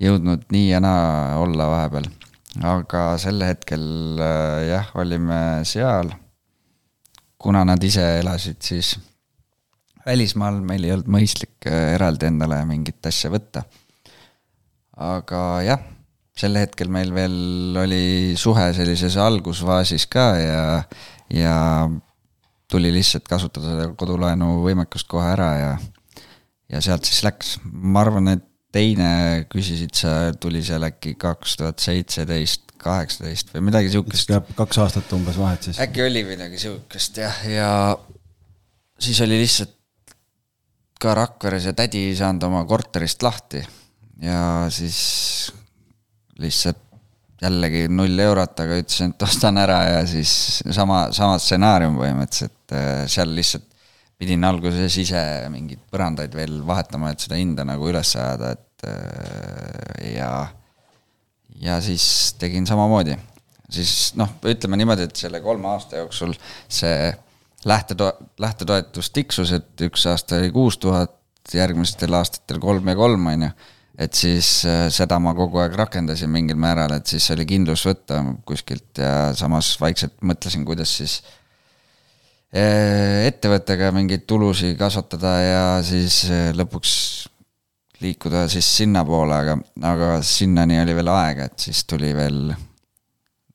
[0.02, 2.10] jõudnud nii ja naa olla vahepeal
[2.60, 6.12] aga sel hetkel äh, jah, olime seal.
[7.42, 8.94] kuna nad ise elasid siis
[10.06, 13.64] välismaal, meil ei olnud mõistlik äh, eraldi endale mingit asja võtta.
[15.02, 15.82] aga jah,
[16.36, 20.62] sel hetkel meil veel oli suhe sellises algusfaasis ka ja,
[21.32, 21.56] ja
[22.72, 25.72] tuli lihtsalt kasutada seda kodulaenu võimekust kohe ära ja,
[26.72, 27.58] ja sealt siis läks.
[27.64, 33.92] ma arvan, et teine küsisid sa, tuli seal äkki kaks tuhat seitseteist, kaheksateist või midagi
[33.92, 34.32] sihukest.
[34.32, 35.80] peab kaks aastat umbes vahet siis.
[35.82, 37.70] äkki oli midagi sihukest jah, ja
[39.02, 39.76] siis oli lihtsalt
[41.02, 43.62] ka Rakveres ja tädi ei saanud oma korterist lahti
[44.22, 45.52] ja siis
[46.42, 46.80] lihtsalt
[47.42, 53.02] jällegi null eurot, aga ütlesin, et ostan ära ja siis sama, sama stsenaarium põhimõtteliselt, äh,
[53.10, 53.66] seal lihtsalt
[54.22, 60.12] pidin alguses ise mingeid põrandaid veel vahetama, et seda hinda nagu üles ajada, et äh,
[60.12, 60.30] ja,
[61.64, 63.18] ja siis tegin samamoodi.
[63.72, 66.36] siis noh, ütleme niimoodi, et selle kolme aasta jooksul
[66.70, 67.10] see
[67.68, 71.14] lähtetoe-, lähtetoetus tiksus, et üks aasta oli kuus tuhat,
[71.54, 73.52] järgmistel aastatel kolm ja kolm, on ju.
[73.98, 78.22] et siis äh, seda ma kogu aeg rakendasin mingil määral, et siis oli kindlus võtta
[78.46, 81.20] kuskilt ja samas vaikselt mõtlesin, kuidas siis
[82.52, 86.90] ettevõttega mingeid tulusid kasvatada ja siis lõpuks
[88.02, 89.56] liikuda siis sinnapoole, aga,
[89.88, 92.52] aga sinnani oli veel aega, et siis tuli veel,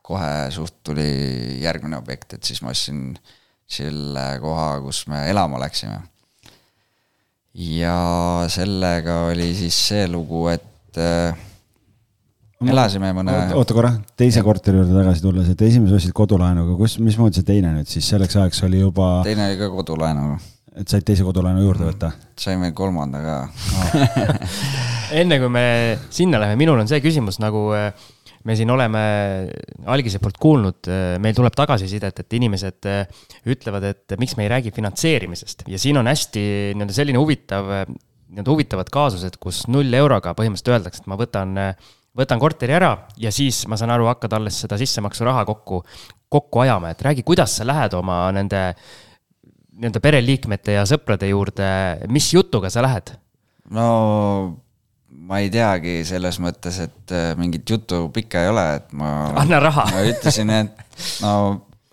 [0.08, 1.08] kohe suht tuli
[1.64, 3.12] järgmine objekt, et siis ma ostsin
[3.68, 6.00] selle koha, kus me elama läksime.
[7.58, 7.98] ja
[8.54, 11.38] sellega oli siis see lugu, et äh,
[12.66, 13.38] elasime mõne.
[13.58, 17.74] oota korra, teise korteri juurde tagasi tulles, et esimese ostsid kodulaenuga, kus, mismoodi see teine
[17.76, 19.18] nüüd siis selleks ajaks oli juba?
[19.28, 20.38] teine oli ka kodulaenuga
[20.78, 21.92] et said teise kodulaenu juurde mm.
[21.92, 22.12] võtta?
[22.38, 23.38] saime kolmanda ka
[25.20, 25.66] enne kui me
[26.14, 27.90] sinna läheme, minul on see küsimus nagu äh,
[28.48, 29.04] me siin oleme
[29.92, 34.52] algise poolt kuulnud, äh, meil tuleb tagasisidet, et inimesed äh, ütlevad, et miks me ei
[34.56, 40.36] räägi finantseerimisest ja siin on hästi nii-öelda selline huvitav, nii-öelda huvitavad kaasused, kus null euroga
[40.38, 41.58] põhimõtteliselt öeldakse, et ma võtan,
[42.18, 45.84] võtan korteri ära ja siis ma saan aru, hakkad alles seda sissemaksuraha kokku,
[46.32, 48.70] kokku ajama, et räägi, kuidas sa lähed oma nende
[49.78, 51.68] nii-öelda pereliikmete ja sõprade juurde,
[52.12, 53.14] mis jutuga sa lähed?
[53.74, 53.88] no
[55.28, 59.14] ma ei teagi selles mõttes, et äh, mingit juttu pikka ei ole, et ma.
[59.44, 59.88] anna raha.
[59.92, 61.34] ma ütlesin, et no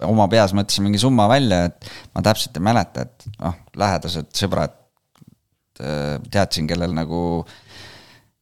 [0.05, 4.75] oma peas mõtlesin mingi summa välja, et ma täpselt ei mäleta, et noh, lähedased sõbrad
[5.83, 7.23] äh, teadsin, kellel nagu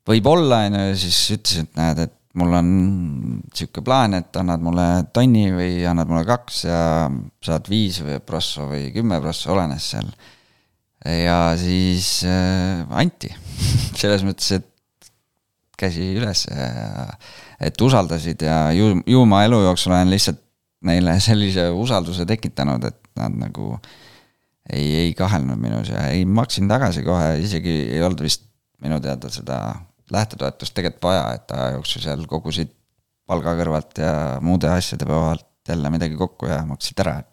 [0.08, 2.68] võib olla, on ju, siis ütlesin, et näed, et mul on
[3.52, 6.82] sihuke plaan, et annad mulle tonni või annad mulle kaks ja
[7.44, 10.08] saad viis või prosso või kümme prosso, olenes seal.
[11.04, 13.32] ja siis äh, anti,
[14.00, 14.71] selles mõttes, et
[15.78, 17.06] käsi üles ja
[17.62, 20.40] et usaldasid ja ju, ju ma elu jooksul olen lihtsalt
[20.86, 23.76] neile sellise usalduse tekitanud, et nad nagu
[24.72, 28.46] ei, ei kahelnud minus ja ei, maksin tagasi kohe, isegi ei olnud vist
[28.82, 29.58] minu teada seda
[30.12, 32.72] lähtetoetust tegelikult vaja, et aja jooksul seal kogusid
[33.28, 37.32] palga kõrvalt ja muude asjade pealt jälle midagi kokku ja maksid ära, et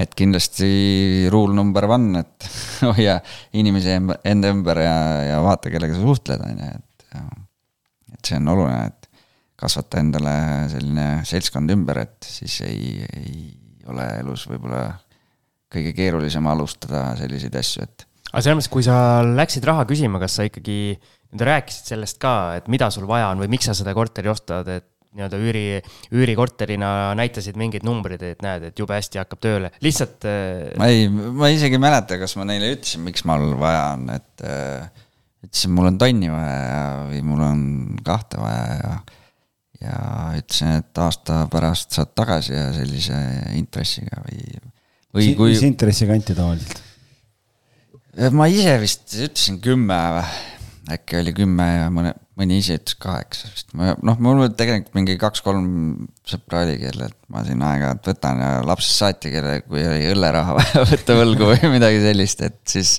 [0.00, 2.46] et kindlasti rule number one, et
[2.94, 3.18] hoia
[3.58, 4.96] inimesi enda ümber ja,
[5.28, 6.88] ja vaata, kellega sa suhtled, on ju, et.
[7.20, 9.08] Et see on oluline, et
[9.62, 10.34] kasvata endale
[10.72, 14.86] selline seltskond ümber, et siis ei, ei ole elus võib-olla
[15.72, 18.06] kõige keerulisem alustada selliseid asju, et.
[18.32, 20.78] aga selles mõttes, kui sa läksid raha küsima, kas sa ikkagi
[21.32, 24.68] Te rääkisid sellest ka, et mida sul vaja on või miks sa seda korteri ostad,
[24.68, 24.84] et
[25.16, 25.64] nii-öelda üüri,
[26.12, 30.24] üürikorterina näitasid mingeid numbreid, et näed, et jube hästi hakkab tööle, lihtsalt.
[30.28, 34.06] Äh, ma ei, ma isegi ei mäleta, kas ma neile ütlesin, miks mul vaja on,
[34.12, 35.01] et äh,
[35.42, 37.64] ütlesin, mul on tonni vaja ja, või mul on
[38.06, 38.94] kahte vaja ja.
[39.82, 39.98] ja
[40.38, 43.18] ütlesin, et aasta pärast saad tagasi ja sellise
[43.58, 44.62] intressiga või,
[45.12, 45.54] või kui.
[45.56, 46.82] mis intressiga anti tavaliselt?
[48.36, 50.26] ma ise vist ütlesin kümme või
[50.92, 53.72] äkki oli kümme ja mõne, mõni ise ütles kaheksa vist.
[53.76, 55.66] ma noh, mul tegelikult mingi kaks-kolm
[56.28, 60.84] sõpra oli, kellelt ma siin aeg-ajalt võtan ja lapsest saati, kelle, kui oli õlleraha vaja
[60.88, 62.94] võtta võlgu või midagi sellist, et siis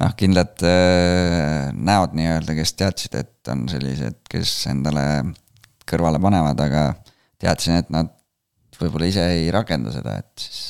[0.00, 5.06] noh, kindlad äh, näod nii-öelda, kes teadsid, et on sellised, kes endale
[5.86, 6.86] kõrvale panevad, aga
[7.42, 8.12] teadsin, et nad
[8.78, 10.62] võib-olla ise ei rakenda seda, et siis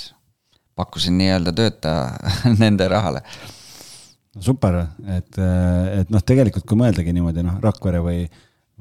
[0.77, 1.93] pakkusin nii-öelda tööta
[2.63, 3.25] nende rahale
[4.43, 4.83] super,
[5.17, 8.27] et, et noh, tegelikult kui mõeldagi niimoodi noh, Rakvere või,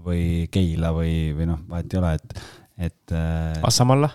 [0.06, 2.46] või Keila või, või noh, vahet ei ole, et,
[2.90, 3.18] et.
[3.66, 4.12] Assamalla?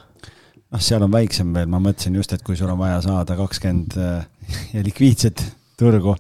[0.71, 3.97] noh, seal on väiksem veel, ma mõtlesin just, et kui sul on vaja saada kakskümmend
[4.77, 5.43] ja likviidset
[5.81, 6.15] turgu,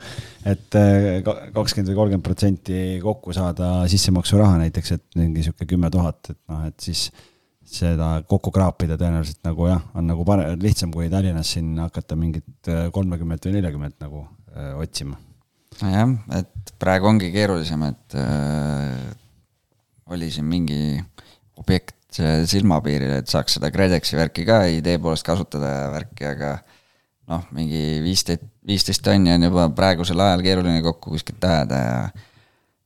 [0.48, 0.72] et
[1.54, 6.64] kakskümmend või kolmkümmend protsenti kokku saada sissemaksuraha näiteks, et mingi sihuke kümme tuhat, et noh,
[6.66, 7.10] et siis
[7.70, 12.70] seda kokku kraapida tõenäoliselt nagu jah, on nagu parem, lihtsam kui Tallinnas siin hakata mingit
[12.94, 14.24] kolmekümmet või neljakümmet nagu
[14.80, 15.18] otsima.
[15.80, 19.10] jah, et praegu ongi keerulisem, et äh,
[20.10, 21.00] oli siin mingi
[21.60, 21.96] objekt
[22.50, 26.56] silmapiiril, et saaks seda KredExi värki ka idee poolest kasutada ja värki, aga
[27.30, 32.00] noh, mingi viisteist, viisteist tonni on juba praegusel ajal keeruline kokku kuskilt ajada ja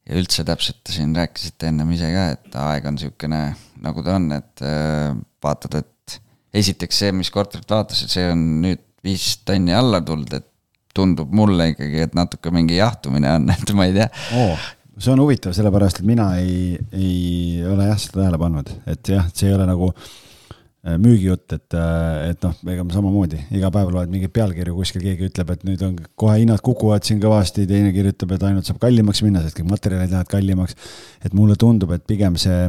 [0.04, 3.42] ja üldse täpselt siin rääkisite ennem ise ka, et aeg on niisugune,
[3.84, 6.18] nagu ta on, et äh, vaatad, et
[6.60, 10.48] esiteks see, mis korterit vaatasid, see on nüüd viis tonni alla tulnud, et
[10.94, 15.22] tundub mulle ikkagi, et natuke mingi jahtumine on, et ma ei tea oh see on
[15.24, 19.56] huvitav, sellepärast et mina ei, ei ole jah seda tähele pannud, et jah, see ei
[19.56, 24.34] ole nagu äh, müügijutt, et, äh, et noh, ega ma samamoodi iga päev loed mingeid
[24.36, 28.46] pealkirju, kuskil keegi ütleb, et nüüd on kohe hinnad kukuvad siin kõvasti, teine kirjutab, et
[28.46, 30.78] ainult saab kallimaks minna, sest kõik materjalid lähevad kallimaks.
[31.24, 32.68] et mulle tundub, et pigem see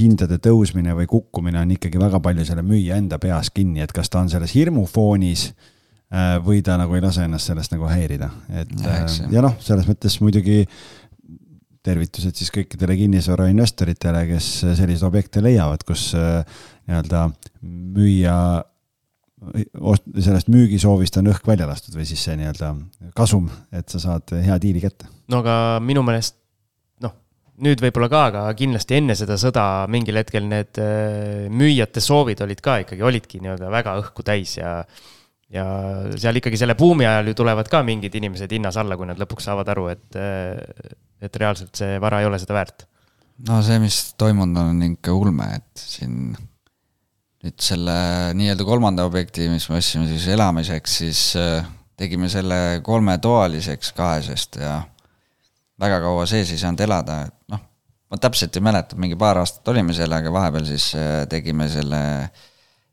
[0.00, 4.08] hindade tõusmine või kukkumine on ikkagi väga palju selle müüja enda peas kinni, et kas
[4.08, 5.78] ta on selles hirmufoonis Äh,
[6.44, 9.86] või ta nagu ei lase ennast sellest nagu häirida, et ja, äh, ja noh, selles
[9.88, 10.66] mõttes muidugi
[11.82, 16.44] tervitused siis kõikidele kinnisvarainvestoritele, kes selliseid objekte leiavad, kus äh,
[16.86, 17.24] nii-öelda
[17.96, 18.36] müüja
[20.22, 22.68] sellest müügisoovist on õhk välja lastud või siis see nii-öelda
[23.18, 25.08] kasum, et sa saad hea diili kätte.
[25.32, 26.36] no aga minu meelest
[27.02, 27.16] noh,
[27.64, 32.62] nüüd võib-olla ka, aga kindlasti enne seda sõda mingil hetkel need äh, müüjate soovid olid
[32.62, 34.82] ka ikkagi, olidki nii-öelda väga õhku täis ja
[35.52, 35.64] ja
[36.16, 39.48] seal ikkagi selle buumi ajal ju tulevad ka mingid inimesed hinnas alla, kui nad lõpuks
[39.48, 40.16] saavad aru, et,
[41.22, 42.86] et reaalselt see vara ei ole seda väärt.
[43.48, 46.32] no see, mis toimunud on, on ikka ulme, et siin
[47.42, 47.94] nüüd selle
[48.38, 51.66] nii-öelda kolmanda objekti, mis me ostsime siis elamiseks, siis äh,
[51.98, 54.76] tegime selle kolmetoaliseks kahesest ja
[55.82, 57.64] väga kaua sees ei saanud elada, et noh,
[58.12, 62.00] ma täpselt ei mäleta, mingi paar aastat olime sellega, vahepeal siis äh, tegime selle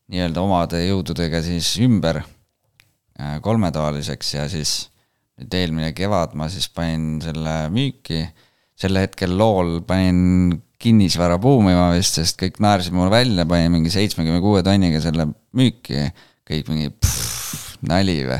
[0.09, 2.23] nii-öelda omade jõududega siis ümber
[3.43, 4.73] kolmetoaliseks ja siis
[5.39, 8.23] nüüd eelmine kevad ma siis panin selle müüki,
[8.79, 14.39] sel hetkel lool panin kinnisvara buumima vist, sest kõik naersid mulle välja, panin mingi seitsmekümne
[14.43, 16.07] kuue tonniga selle müüki,
[16.47, 18.39] kõik mingi pff, nali või.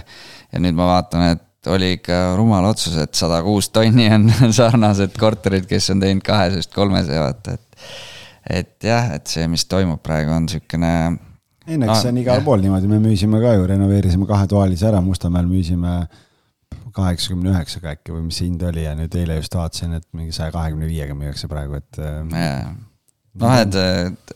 [0.53, 5.17] ja nüüd ma vaatan, et oli ikka rumal otsus, et sada kuus tonni on sarnased
[5.19, 7.89] korterid, kes on teinud kahesest kolmese, vaata, et.
[8.59, 10.93] et jah, et see, mis toimub praegu, on siukene.
[11.69, 15.01] Ei no eks see on igal pool niimoodi, me müüsime ka ju, renoveerisime kahetoalise ära,
[15.05, 16.01] Mustamäel müüsime
[16.95, 20.33] kaheksakümne üheksaga äkki või mis see hind oli ja nüüd eile just vaatasin, et mingi
[20.35, 21.99] saja kahekümne viiega müüakse praegu, et.
[22.01, 22.71] Äh,
[23.39, 23.77] noh, et,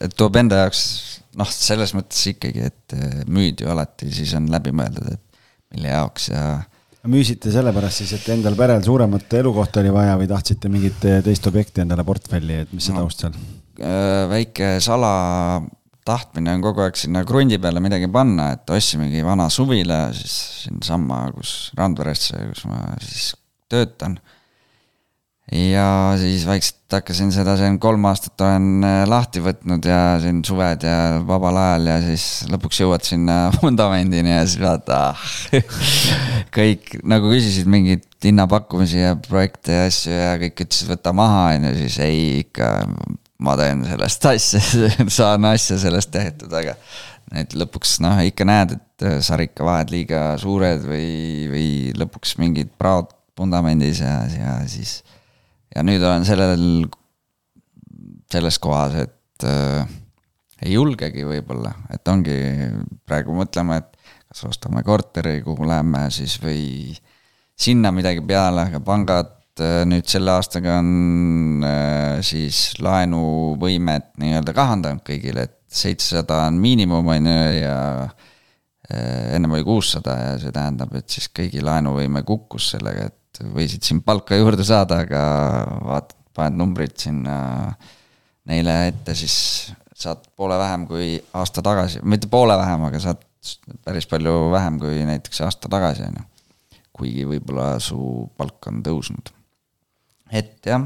[0.05, 0.83] et tuleb enda jaoks
[1.39, 5.43] noh, selles mõttes ikkagi, et äh, müüd ju alati, siis on läbimõeldud, et
[5.73, 6.45] mille jaoks ja.
[7.09, 11.83] müüsite sellepärast siis, et endal perel suuremat elukohta oli vaja või tahtsite mingit teist objekti
[11.83, 13.39] endale portfelli, et mis see no, taust seal?
[13.81, 15.13] Äh, väike sala
[16.07, 20.35] tahtmine on kogu aeg sinna krundi peale midagi panna, et ostsimegi vana suvila siis
[20.65, 23.33] siinsamma, kus Randveresse, kus ma siis
[23.71, 24.19] töötan.
[25.51, 30.85] ja siis vaikselt hakkasin seda siin kolm aastat olen äh, lahti võtnud ja siin suved
[30.87, 35.25] ja vabal ajal ja siis lõpuks jõuad sinna vundamendini ja siis vaata ah,
[36.57, 41.67] kõik nagu küsisid mingeid hinnapakkumisi ja projekte ja asju ja kõik ütlesid, võta maha, on
[41.67, 42.71] ju, siis ei ikka
[43.43, 44.61] ma teen sellest asja
[45.19, 46.75] saan asja sellest tehtud, aga
[47.39, 53.11] et lõpuks noh, ikka näed, et äh, sarikavahed liiga suured või, või lõpuks mingid praod
[53.39, 55.01] vundamendis ja, ja siis.
[55.73, 56.65] ja nüüd olen sellel,
[58.31, 59.95] selles kohas, et äh,
[60.63, 62.37] ei julgegi võib-olla, et ongi
[63.07, 63.89] praegu mõtlema, et
[64.29, 66.93] kas ostame korteri, kuhu läheme siis või
[67.59, 75.03] sinna midagi peale, aga pangad Äh, nüüd selle aastaga on äh, siis laenuvõimet nii-öelda kahandanud
[75.05, 80.95] kõigile, et seitsesada on miinimum, on ju, ja äh, ennem oli kuussada ja see tähendab,
[80.97, 85.21] et siis kõigi laenuvõime kukkus sellega, et võisid siin palka juurde saada, aga
[85.85, 87.37] vaatad, paned numbrid sinna
[88.49, 89.37] neile ette, siis
[89.93, 93.21] saad poole vähem kui aasta tagasi, mitte poole vähem, aga saad
[93.85, 96.27] päris palju vähem kui näiteks aasta tagasi, on ju.
[96.89, 98.01] kuigi võib-olla su
[98.33, 99.35] palk on tõusnud
[100.33, 100.85] et jah,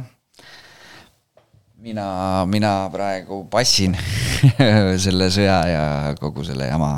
[1.83, 2.07] mina,
[2.49, 3.95] mina praegu passin
[5.05, 5.85] selle sõja ja
[6.19, 6.97] kogu selle jama,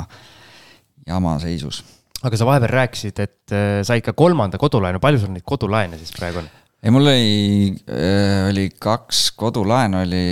[1.06, 1.82] jama seisus.
[2.22, 6.12] aga sa vahepeal rääkisid, et äh, sa ikka kolmanda kodulaenu, palju sul neid kodulaene siis
[6.16, 6.50] praegu on?
[6.82, 10.26] ei, mul oli, äh, oli kaks kodulaenu oli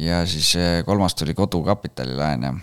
[0.00, 2.54] ja siis äh, kolmas tuli kodukapitalilaen ja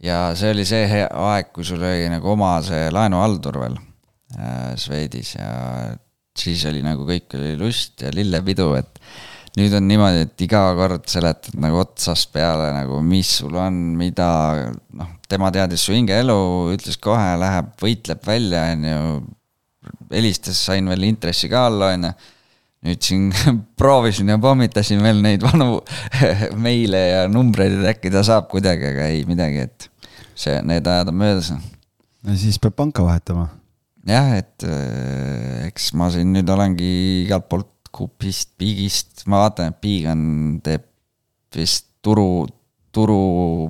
[0.00, 3.76] ja see oli see aeg, kui sul oli nagu oma see laenuhaldur veel
[4.38, 5.50] äh, Swedis ja
[6.40, 9.00] siis oli nagu kõik oli lust ja lillepidu, et
[9.58, 14.30] nüüd on niimoodi, et iga kord seletad nagu otsast peale nagu, mis sul on, mida,
[14.96, 16.36] noh, tema teadis su hingeelu,
[16.74, 19.00] ütles kohe, läheb, võitleb välja, on ju.
[20.12, 22.12] helistas, sain veel intressi ka alla, on ju.
[22.88, 23.28] nüüd siin
[23.80, 25.82] proovisin ja pommitasin veel neid vanu
[26.66, 29.90] meile ja numbreid, et äkki ta saab kuidagi, aga ei midagi, et
[30.32, 31.52] see, need ajad on möödas.
[32.24, 33.50] no siis peab panka vahetama
[34.08, 36.90] jah, et äh, eks ma siin nüüd olengi
[37.26, 40.22] igalt poolt Coopist, Bigist, ma vaatan, et Big on,
[40.62, 40.86] teeb
[41.56, 42.46] vist turu,
[42.94, 43.20] turu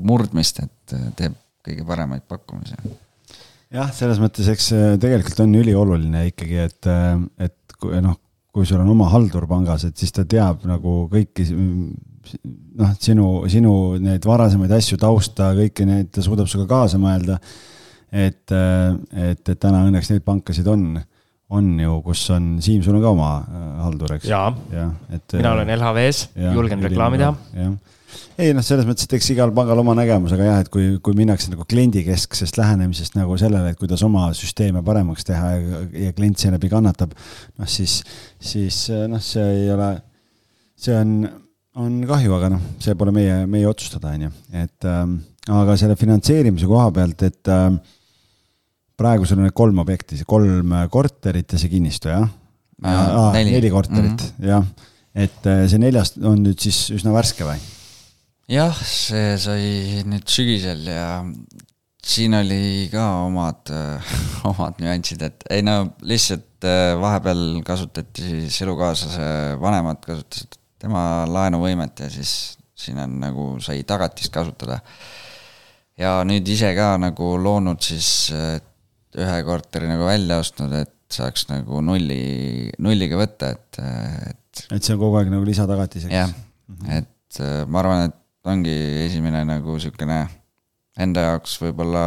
[0.05, 2.77] murdmist, et äh, teeb kõige paremaid pakkumisi.
[3.73, 6.91] jah, selles mõttes, eks tegelikult on ülioluline ikkagi, et,
[7.41, 8.17] et kui noh,
[8.51, 13.75] kui sul on oma haldur pangas, et siis ta teab nagu kõiki noh, sinu, sinu
[14.03, 17.39] neid varasemaid asju, tausta, kõiki neid, ta suudab sinuga kaasa mõelda
[18.13, 20.99] et, äh, et, et täna õnneks neid pankasid on,
[21.55, 24.29] on ju, kus on, Siim, sul on ka oma äh, haldur, eks?
[24.31, 24.91] jaa ja,,
[25.37, 27.33] mina olen LHV-s, julgen reklaami teha.
[28.41, 31.15] ei noh, selles mõttes, et eks igal pangal oma nägemus, aga jah, et kui, kui
[31.19, 36.43] minnakse nagu kliendikesksest lähenemisest nagu sellele, et kuidas oma süsteeme paremaks teha ja, ja klient
[36.43, 37.15] seeläbi kannatab,
[37.61, 38.01] noh siis,
[38.43, 39.93] siis noh, see ei ole,
[40.81, 41.21] see on,
[41.79, 45.97] on kahju, aga noh, see pole meie, meie otsustada, on ju, et ähm, aga selle
[45.99, 47.71] finantseerimise koha pealt, et äh,
[49.01, 52.29] praegu sul on need kolm objekti, see kolm korterit ja see kinnistu, jah?
[52.81, 53.53] Neli.
[53.53, 54.47] neli korterit mm, -hmm.
[54.49, 54.65] jah.
[55.15, 57.59] et äh, see neljas on nüüd siis üsna värske või?
[58.49, 61.25] jah, see sai nüüd sügisel ja
[62.01, 63.69] siin oli ka omad,
[64.51, 72.07] omad nüansid, et ei no lihtsalt äh, vahepeal kasutati siis elukaaslase vanemad kasutasid tema laenuvõimet
[72.07, 74.81] ja siis siin on nagu sai tagatist kasutada.
[76.01, 78.31] ja nüüd ise ka nagu loonud siis
[79.19, 84.67] ühe korteri nagu välja ostnud, et saaks nagu nulli, nulliga võtta, et, et.
[84.71, 86.15] et see on kogu aeg nagu lisatagatiseks?
[86.15, 86.31] jah,
[86.95, 90.21] et ma arvan, et ongi esimene nagu sihukene
[91.01, 92.05] enda jaoks võib-olla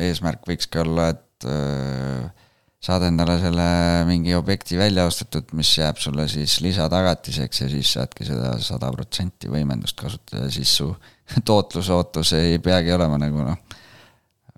[0.00, 2.46] eesmärk võikski olla, et äh,
[2.82, 3.66] saad endale selle
[4.08, 9.50] mingi objekti välja ostetud, mis jääb sulle siis lisatagatiseks ja siis saadki seda sada protsenti
[9.50, 10.88] võimendust kasutada ja siis su
[11.48, 13.80] tootlusootus ei peagi olema nagu noh,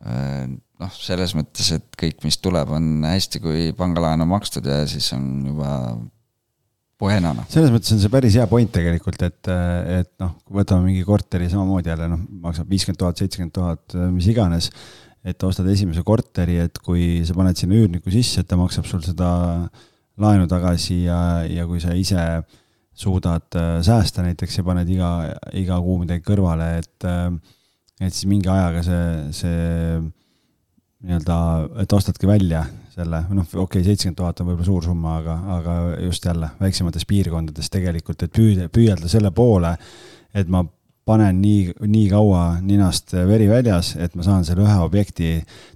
[0.05, 0.45] äh,
[0.81, 5.11] noh, selles mõttes, et kõik, mis tuleb, on hästi, kui pangalaen on makstud ja siis
[5.17, 5.75] on juba
[7.01, 7.47] Buenana.
[7.49, 9.49] selles mõttes on see päris hea point tegelikult, et,
[10.01, 14.29] et noh, kui võtame mingi korteri samamoodi jälle noh, maksab viiskümmend tuhat, seitsekümmend tuhat, mis
[14.29, 14.69] iganes.
[15.25, 19.03] et ostad esimese korteri, et kui sa paned sinna üürniku sisse, et ta maksab sul
[19.05, 19.29] seda
[20.21, 22.23] laenu tagasi ja, ja kui sa ise
[22.97, 25.11] suudad äh, säästa näiteks ja paned iga,
[25.57, 27.29] iga kuu midagi kõrvale, et, äh,
[28.01, 29.05] et siis mingi ajaga see,
[29.41, 29.61] see
[31.07, 31.37] nii-öelda,
[31.83, 35.77] et ostadki välja selle, noh, okei okay,, seitsekümmend tuhat on võib-olla suur summa, aga, aga
[36.05, 39.73] just jälle väiksemates piirkondades tegelikult, et püüda, püüelda selle poole,
[40.37, 40.65] et ma
[41.11, 45.31] panen nii, nii kaua ninast veri väljas, et ma saan selle ühe objekti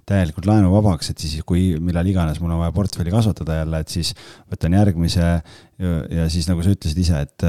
[0.07, 4.13] täielikult laenuvabaks, et siis kui, millal iganes mul on vaja portfelli kasvatada jälle, et siis
[4.51, 7.47] võtan järgmise ja, ja siis nagu sa ütlesid ise, et,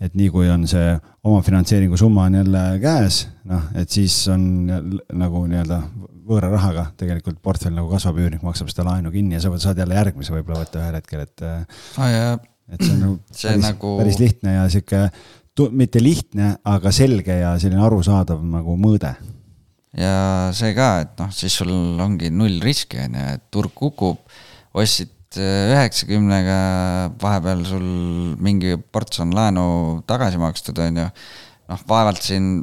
[0.00, 0.94] et nii kui on see
[1.28, 5.82] omafinantseeringu summa on jälle käes, noh, et siis on nagu nii-öelda
[6.28, 9.96] võõra rahaga tegelikult portfell nagu kasvab, üürnik maksab seda laenu kinni ja sa saad jälle
[9.96, 12.38] järgmise võib-olla võtta ühel hetkel, et ah,.
[12.68, 13.96] et see on nagu see päris, nagu...
[14.02, 15.02] päris lihtne ja sihuke,
[15.74, 19.14] mitte lihtne, aga selge ja selline arusaadav nagu mõõde.
[19.98, 20.14] ja
[20.56, 24.20] see ka, et noh, siis sul ongi null riski, on ju, et turg kukub,
[24.78, 26.58] ostsid äh, üheksakümnega,
[27.22, 27.86] vahepeal sul
[28.44, 29.68] mingi ports on laenu
[30.06, 31.08] tagasi makstud, on ju.
[31.72, 32.58] noh, vaevalt siin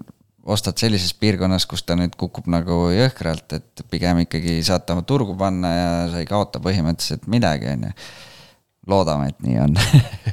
[0.45, 5.33] ostad sellises piirkonnas, kus ta nüüd kukub nagu jõhkralt, et pigem ikkagi saad ta turgu
[5.37, 7.93] panna ja sa ei kaota põhimõtteliselt midagi, on ju.
[8.91, 9.79] loodame, et nii on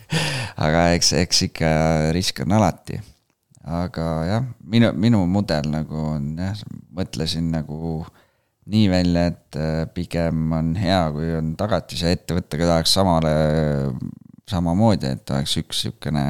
[0.66, 1.70] aga eks, eks ikka
[2.12, 3.00] risk on alati.
[3.64, 6.60] aga jah, minu, minu mudel nagu on jah,
[6.92, 8.02] mõtlesin nagu
[8.72, 13.32] nii välja, et äh, pigem on hea, kui on tagatis ja ettevõttega tahaks samale,
[14.50, 16.26] samamoodi, et oleks üks niisugune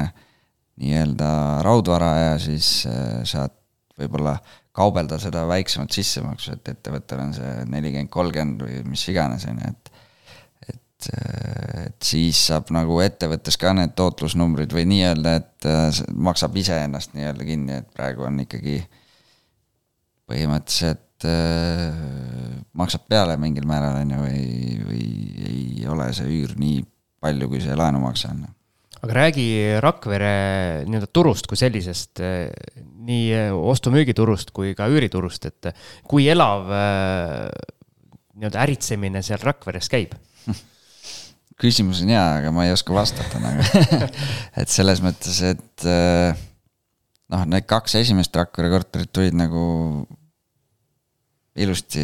[0.81, 1.27] nii-öelda
[1.65, 3.53] raudvara ja siis äh, saad
[3.99, 4.37] võib-olla
[4.73, 9.73] kaubelda seda väiksemat sissemaksu, et ettevõttel on see nelikümmend, kolmkümmend või mis iganes, on ju,
[9.73, 9.91] et
[10.73, 11.07] et,
[11.87, 17.47] et siis saab nagu ettevõttes ka need tootlusnumbrid või nii-öelda, et äh, maksab iseennast nii-öelda
[17.47, 18.79] kinni, et praegu on ikkagi
[20.29, 21.99] põhimõtteliselt äh,
[22.79, 25.05] maksab peale mingil määral, on ju, või, või
[25.51, 26.83] ei ole see üür nii
[27.23, 28.45] palju, kui see laenumakse on
[29.03, 29.47] aga räägi
[29.83, 30.33] Rakvere
[30.87, 32.21] nii-öelda turust kui sellisest,
[33.03, 35.73] nii ostu-müügiturust kui ka üüriturust, et
[36.07, 37.49] kui elav äh,
[38.37, 40.15] nii-öelda äritsemine seal Rakveres käib?
[41.63, 43.65] küsimus on hea, aga ma ei oska vastata nagu
[44.61, 46.31] et selles mõttes, et äh,
[47.33, 49.65] noh, need kaks esimest Rakvere korterit tulid nagu
[51.59, 52.01] ilusti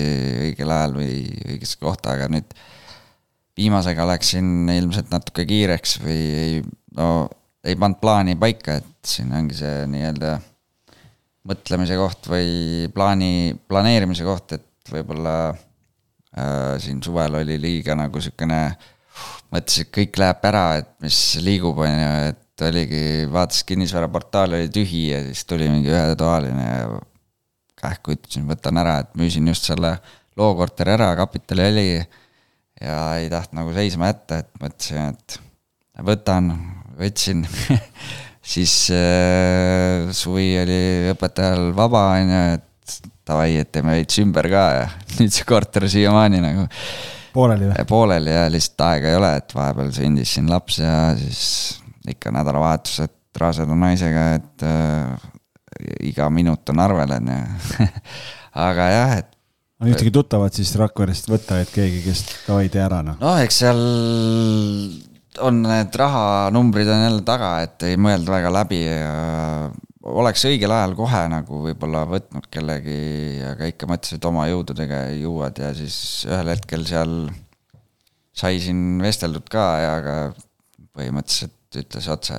[0.50, 1.14] õigel ajal või
[1.56, 2.52] õigesse kohta, aga nüüd
[3.60, 6.60] viimasega läksin ilmselt natuke kiireks või ei
[6.98, 7.30] no
[7.66, 10.38] ei pannud plaani paika, et siin ongi see nii-öelda
[11.50, 18.62] mõtlemise koht või plaani, planeerimise koht, et võib-olla äh, siin suvel oli liiga nagu siukene,
[19.54, 24.72] mõtlesin, et kõik läheb ära, et mis liigub, on ju, et oligi, vaatas kinnisvaraportaal oli
[24.74, 26.88] tühi ja siis tuli mingi ühetoaline ja
[27.80, 29.96] kähku ütlesin, võtan ära, et müüsin just selle
[30.40, 35.40] lookorteri ära, kapitali oli ja ei tahtnud nagu seisma jätta, et mõtlesin, et
[36.06, 36.52] võtan,
[37.00, 37.46] võtsin
[38.54, 40.82] siis äh, suvi oli
[41.14, 42.66] õpetajal vaba, on ju, et
[43.30, 44.86] davai, et teeme veits ümber ka ja
[45.20, 46.68] nüüd see korter siiamaani nagu.
[47.36, 47.88] pooleli või?
[47.90, 51.44] pooleli ja lihtsalt aega ei ole, et vahepeal sündis siin laps ja siis
[52.10, 55.28] ikka nädalavahetused rasedama naisega, et äh,
[56.10, 57.90] iga minut on arvel, on ju.
[58.70, 59.36] aga jah, et
[59.80, 63.20] on ühtegi tuttavat siis Rakverest võtta, et keegi, kes davai, tee ära noh?
[63.22, 63.84] noh, eks seal
[65.46, 69.14] on need rahanumbrid on jälle taga, et ei mõelda väga läbi ja
[70.10, 73.00] oleks õigel ajal kohe nagu võib-olla võtnud kellegi,
[73.52, 77.16] aga ikka mõtlesin, et oma jõududega jõuad ja siis ühel hetkel seal
[78.40, 80.18] sai siin vesteldud ka ja aga
[80.96, 82.38] põhimõtteliselt ütles otse,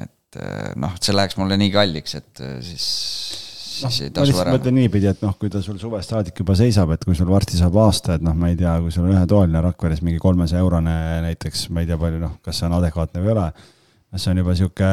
[0.00, 0.38] et
[0.80, 2.86] noh, see läheks mulle nii kalliks, et siis
[3.82, 7.06] noh, ma lihtsalt mõtlen niipidi, et noh, kui ta sul suvest saadik juba seisab, et
[7.06, 10.04] kui sul varsti saab aasta, et noh, ma ei tea, kui sul on ühetoaline Rakveres
[10.06, 10.96] mingi kolmesaja eurone
[11.28, 13.48] näiteks, ma ei tea, palju noh, kas see on adekvaatne või ei ole.
[14.14, 14.92] see on juba sihuke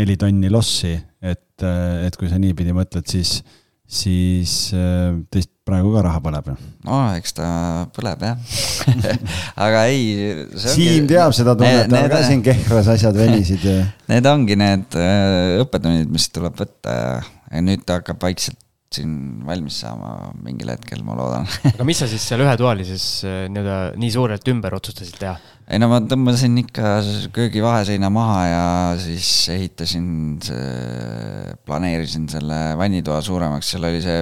[0.00, 3.38] neli tonni lossi, et, et kui sa niipidi mõtled, siis
[3.84, 6.54] siis äh, teist praegu ka raha põleb ju.
[6.88, 7.48] no eks ta
[7.94, 8.54] põleb jah
[9.66, 10.46] aga ei.
[10.60, 13.64] Siim teab seda tunnet, aga ka siin Kehras asjad venisid.
[14.10, 17.14] Need ongi need äh, õppetunnid, mis tuleb võtta ja
[17.62, 18.60] nüüd ta hakkab vaikselt
[18.94, 23.98] siin valmis saama mingil hetkel, ma loodan aga mis sa siis seal ühetoalises äh, nii-öelda
[24.00, 25.34] nii suurelt ümber otsustasid teha?
[25.66, 26.96] ei no ma tõmbasin ikka
[27.34, 28.64] köögi vaheseina maha ja
[29.02, 30.06] siis ehitasin
[31.66, 34.20] planeerisin selle vannitoa suuremaks, seal oli see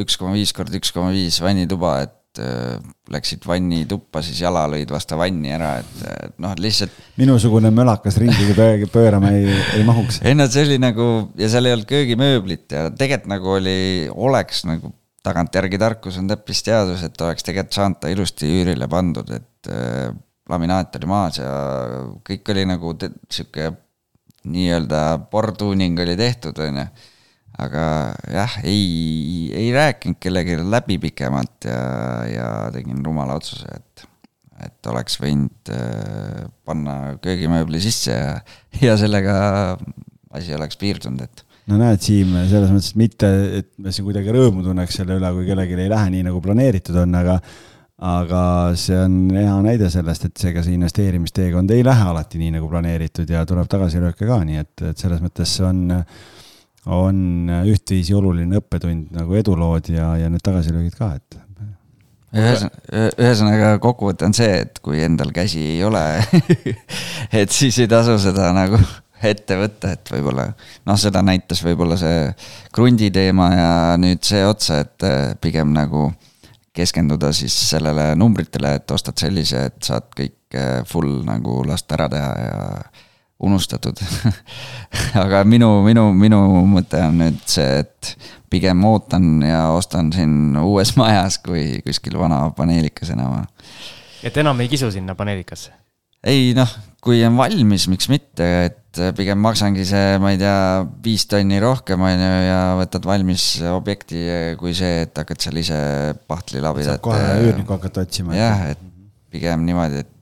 [0.00, 2.76] üks koma viis kord üks koma viis vannituba, et äh,
[3.10, 6.94] läksid vannituppa, siis jala lõid vastu vanni ära, et, et noh, lihtsalt.
[7.18, 8.54] minusugune mölakas ringi
[8.92, 10.20] pöörama ei, ei mahuks.
[10.28, 11.10] ei no see oli nagu
[11.40, 13.78] ja seal ei olnud köögimööblit ja tegelikult nagu oli,
[14.14, 14.94] oleks nagu
[15.26, 20.10] tagantjärgi tarkus on täppisteadus, et oleks tegelikult saanud ta ilusti üürile pandud, et äh,
[20.50, 21.52] laminaat oli maas ja
[22.26, 22.94] kõik oli nagu
[23.30, 23.72] sihuke
[24.50, 25.00] nii-öelda
[25.30, 26.86] portuuning oli tehtud, on ju.
[27.60, 27.84] Aga
[28.32, 31.82] jah, ei, ei rääkinud kellelegi läbi pikemalt ja,
[32.30, 34.06] ja tegin rumala otsuse, et,
[34.66, 38.34] et oleks võinud äh, panna köögimööbli sisse ja,
[38.80, 39.36] ja sellega
[40.36, 43.28] asi oleks piirdunud, et no näed, Siim, selles mõttes mitte,
[43.60, 46.96] et me siin kuidagi rõõmu tunneks selle üle, kui kellelgi ei lähe nii, nagu planeeritud
[47.02, 47.40] on, aga
[48.00, 48.42] aga
[48.80, 53.28] see on hea näide sellest, et seega see investeerimisteekond ei lähe alati nii, nagu planeeritud
[53.28, 55.82] ja tuleb tagasilööke ka, nii et, et selles mõttes see on,
[56.86, 61.38] on ühtviisi oluline õppetund nagu edulood ja, ja need tagasilöögid ka, et
[62.30, 66.02] ühesõnaga, ühesõnaga kokkuvõte on see, et kui endal käsi ei ole
[67.42, 68.78] et siis ei tasu seda nagu
[69.20, 70.46] ette võtta, et võib-olla
[70.88, 72.30] noh, seda näitas võib-olla see
[72.72, 73.70] krundi teema ja
[74.00, 75.08] nüüd see otsa, et
[75.42, 76.08] pigem nagu
[76.72, 82.08] keskenduda siis sellele numbritele, et ostad sellise, et saad kõik eh, full nagu lasta ära
[82.12, 82.58] teha ja
[83.40, 84.00] unustatud
[85.24, 88.14] aga minu, minu, minu mõte on nüüd see, et
[88.50, 93.44] pigem ootan ja ostan siin uues majas kui kuskil vana paneelikas enam.
[94.22, 95.72] et enam ei kisu sinna paneelikasse?
[96.26, 96.68] ei noh,
[97.00, 102.02] kui on valmis, miks mitte, et pigem maksangi see, ma ei tea, viis tonni rohkem,
[102.04, 104.20] on ju, ja võtad valmis objekti,
[104.60, 105.80] kui see, et hakkad seal ise
[106.28, 106.92] pahtli labida.
[106.96, 108.36] saab kohe üürnikku hakata otsima.
[108.36, 108.82] jah, et
[109.32, 110.12] pigem niimoodi, et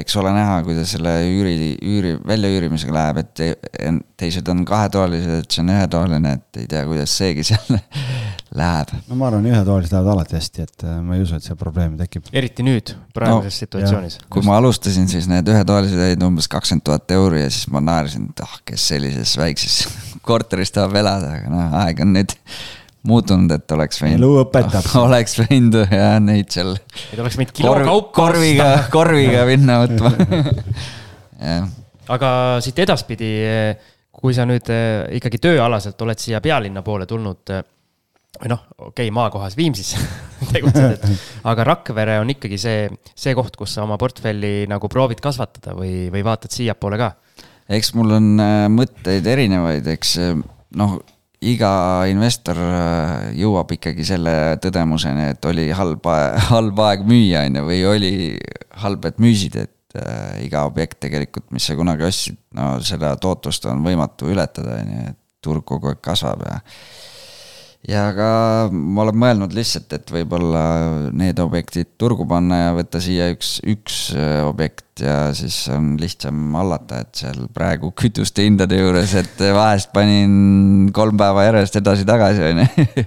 [0.00, 5.62] eks ole näha, kuidas selle üüri, üüri, väljaüürimisega läheb, et teised on kahetoalised, et see
[5.62, 7.78] on ühetoaline, et ei tea, kuidas seegi seal
[8.60, 8.94] läheb.
[9.08, 11.98] no ma arvan, ühetoalised lähevad alati hästi, et äh, ma ei usu, et seal probleeme
[12.00, 12.28] tekib.
[12.34, 14.18] eriti nüüd, praeguses no, situatsioonis.
[14.32, 18.30] kui ma alustasin, siis need ühetoalised olid umbes kakskümmend tuhat euri ja siis ma naersin,
[18.32, 19.84] et ah, kes sellises väikses
[20.28, 22.34] korteris tahab elada, aga noh, aeg on nüüd
[23.08, 24.18] muutunud, et oleks võinud.
[24.18, 24.88] elu õpetab.
[25.06, 26.74] oleks võinud jah, neid seal.
[27.12, 30.14] et oleks võinud kilo Korv, kaupa korviga, korviga minna võtma
[32.14, 32.30] aga
[32.64, 33.30] siit edaspidi,
[34.14, 37.64] kui sa nüüd eh, ikkagi tööalaselt oled siia pealinna poole tulnud eh,
[38.40, 39.94] või noh, okei okay,, maakohas Viimsis
[40.52, 41.04] tegutsed, et
[41.50, 46.08] aga Rakvere on ikkagi see, see koht, kus sa oma portfelli nagu proovid kasvatada või,
[46.14, 47.12] või vaatad siiapoole ka?
[47.68, 50.16] eks mul on eh, mõtteid erinevaid, eks
[50.80, 50.96] noh
[51.52, 51.70] iga
[52.10, 56.08] investor äh, jõuab ikkagi selle tõdemuseni, et oli halb,
[56.52, 58.12] halb aeg müüa, on ju, või oli
[58.84, 63.68] halb, et müüsid, et äh, iga objekt tegelikult, mis sa kunagi ostsid, no seda tootlust
[63.70, 66.60] on võimatu ületada, on ju, et turg kogu aeg kasvab ja
[67.88, 68.28] ja ka
[68.72, 70.62] ma olen mõelnud lihtsalt, et võib-olla
[71.12, 76.54] need objektid turgu panna ja võtta siia üks, üks äh, objekt ja siis on lihtsam
[76.56, 82.64] hallata, et seal praegu kütuste hindade juures, et vahest panin kolm päeva järjest edasi-tagasi, on
[82.64, 83.06] ju.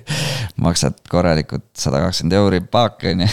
[0.68, 3.32] maksad korralikult sada kakskümmend euri paak, on ju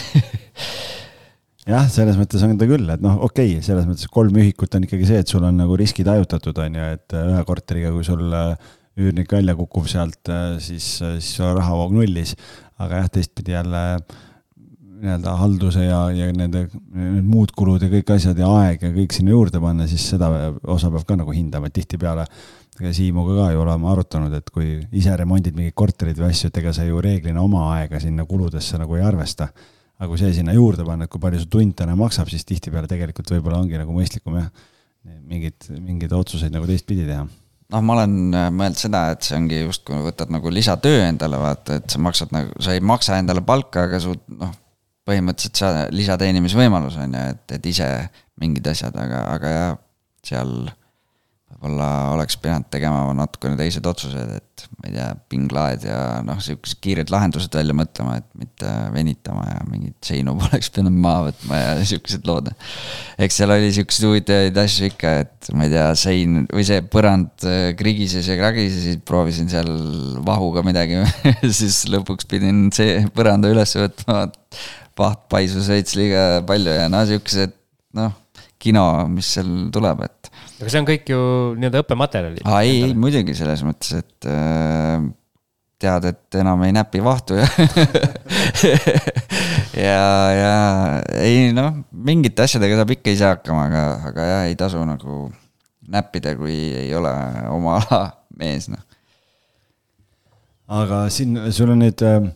[1.75, 4.89] jah, selles mõttes on ta küll, et noh, okei okay,, selles mõttes kolm ühikut on
[4.89, 8.27] ikkagi see, et sul on nagu riskid hajutatud, on ju, et ühe korteriga, kui sul
[8.33, 12.37] äh, üürnik välja kukub sealt, äh, siis, äh, siis on rahavoog nullis.
[12.75, 13.81] aga jah, teistpidi jälle
[15.05, 19.15] nii-öelda halduse ja, ja nende need muud kulud ja kõik asjad ja aeg ja kõik
[19.15, 20.31] sinna juurde panna, siis seda
[20.67, 22.27] osa peab ka nagu hindama, et tihtipeale
[22.75, 26.73] Siimuga ka ju oleme arutanud, et kui ise remondid mingeid korterid või asju, et ega
[26.75, 29.47] sa ju reeglina oma aega sinna kuludesse nagu ei arvesta.
[29.95, 32.91] aga kui see sinna juurde panna, et kui palju su tund täna maksab, siis tihtipeale
[32.91, 34.51] tegelikult võib-olla ongi nagu mõistlikum jah,
[35.23, 37.23] mingeid, mingeid otsuseid nagu teistpidi teha
[37.73, 41.81] noh, ma olen äh, mõelnud seda, et see ongi justkui võtad nagu lisatöö endale, vaata,
[41.81, 44.53] et sa maksad nagu, sa ei maksa endale palka, aga su noh,
[45.09, 47.89] põhimõtteliselt sa lisateenimisvõimalus on ju, et, et ise
[48.41, 49.77] mingid asjad, aga, aga jah,
[50.25, 50.55] seal
[51.55, 56.81] võib-olla oleks pidanud tegema natukene teised otsused, et ma ei tea, pinglaed ja noh, sihukesed
[56.85, 61.75] kiired lahendused välja mõtlema, et mitte venitama ja mingeid seinu poleks pidanud maha võtma ja
[61.87, 62.51] sihukesed lood.
[63.19, 67.49] eks seal oli sihukeseid huvitavaid asju ikka, et ma ei tea, sein või see põrand
[67.49, 69.71] äh, krigises ja kragises, proovisin seal
[70.27, 71.03] vahuga midagi
[71.61, 74.27] siis lõpuks pidin see põranda üles võtma.
[74.95, 77.57] paht paisus veits liiga palju ja no sihukesed
[77.99, 78.13] noh,
[78.65, 81.21] kino, mis seal tuleb, et aga see on kõik ju
[81.59, 82.47] nii-öelda õppematerjalid.
[82.49, 85.05] aa ei, ei muidugi selles mõttes, et äh,
[85.85, 87.49] tead, et enam ei näpi vahtu ja
[89.87, 90.05] ja,
[90.39, 90.55] ja
[91.21, 95.27] ei noh, mingite asjadega saab ikka ise hakkama, aga, aga jah, ei tasu nagu
[95.95, 97.13] näppida, kui ei ole
[97.53, 98.01] oma ala
[98.39, 98.81] mees, noh.
[100.81, 102.31] aga siin sul on nüüd äh,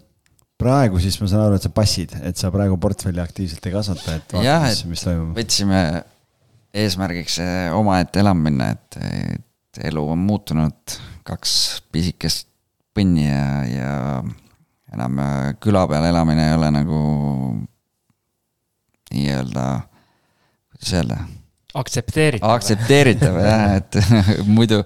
[0.59, 4.19] praegu siis ma saan aru, et sa passid, et sa praegu portfelli aktiivselt ei kasvata,
[4.19, 5.35] et vaata, mis, mis toimub.
[5.39, 5.83] võtsime
[6.75, 7.39] eesmärgiks
[7.77, 8.99] omaette elamine, et,
[9.37, 10.99] et elu on muutunud,
[11.29, 11.53] kaks
[11.93, 12.49] pisikest
[12.97, 13.93] põnni ja, ja
[14.95, 15.21] enam
[15.63, 17.01] küla peal elamine ei ole nagu
[19.13, 19.67] nii-öelda,
[20.73, 21.19] kuidas öelda?
[21.79, 22.51] aktsepteeritav.
[22.51, 23.99] aktsepteeritav jah, et
[24.57, 24.83] muidu,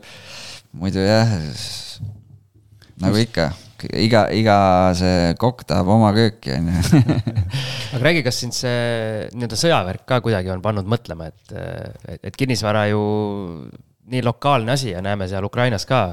[0.77, 1.31] muidu jah,
[3.03, 3.53] nagu ikka
[3.91, 4.57] iga, iga
[4.99, 7.01] see kokk tahab oma kööki, on ju.
[7.93, 12.39] aga räägi, kas sind see nii-öelda sõjavärk ka kuidagi on pannud mõtlema, et, et, et
[12.39, 13.03] kinnisvara ju
[14.13, 16.05] nii lokaalne asi ja näeme seal Ukrainas ka,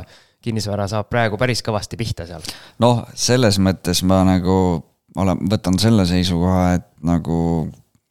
[0.43, 2.43] kinnisvara saab praegu päris kõvasti pihta seal.
[2.84, 4.57] noh, selles mõttes ma nagu
[5.20, 7.39] olen, võtan selle seisukoha, et nagu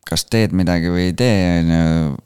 [0.08, 2.16] kas teed midagi või ei tee, on ju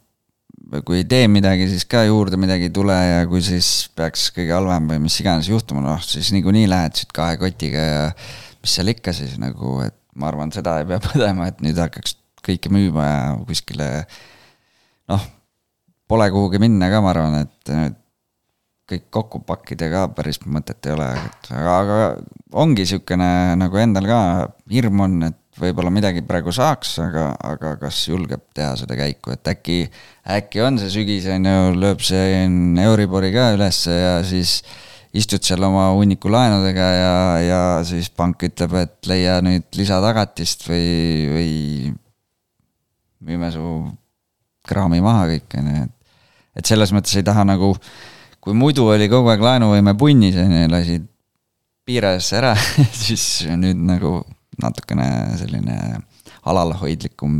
[0.80, 4.54] kui ei tee midagi, siis ka juurde midagi ei tule ja kui siis peaks kõige
[4.56, 8.04] halvem või mis iganes juhtuma, noh siis niikuinii lähed siit kahe kotiga ja
[8.62, 12.16] mis seal ikka siis nagu, et ma arvan, seda ei pea põdema, et nüüd hakkaks
[12.42, 13.88] kõike müüma ja kuskile
[15.12, 15.26] noh,
[16.08, 17.98] pole kuhugi minna ka, ma arvan, et nüüd
[18.92, 22.00] kõik kokku pakkida ka päris mõtet ei ole, et aga, aga
[22.64, 23.28] ongi niisugune
[23.60, 24.18] nagu endal ka
[24.72, 29.48] hirm on, et võib-olla midagi praegu saaks, aga, aga kas julgeb teha seda käiku, et
[29.52, 29.82] äkki,
[30.38, 32.44] äkki on see sügis, on ju, lööb see
[32.86, 34.60] Euribori ka ülesse ja siis
[35.12, 40.86] istud seal oma hunniku laenudega ja, ja siis pank ütleb, et leia nüüd lisatagatist või,
[41.34, 41.50] või
[43.28, 43.66] müüme su
[44.66, 45.98] kraami maha kõik, on ju, et
[46.58, 47.72] et selles mõttes ei taha nagu,
[48.42, 51.08] kui muidu oli kogu aeg laenuvõime punnis, on ju, lasid
[51.88, 52.52] piires ära
[53.04, 53.24] siis
[53.58, 54.20] nüüd nagu
[54.60, 55.06] natukene
[55.40, 55.76] selline
[56.48, 57.38] alalhoidlikum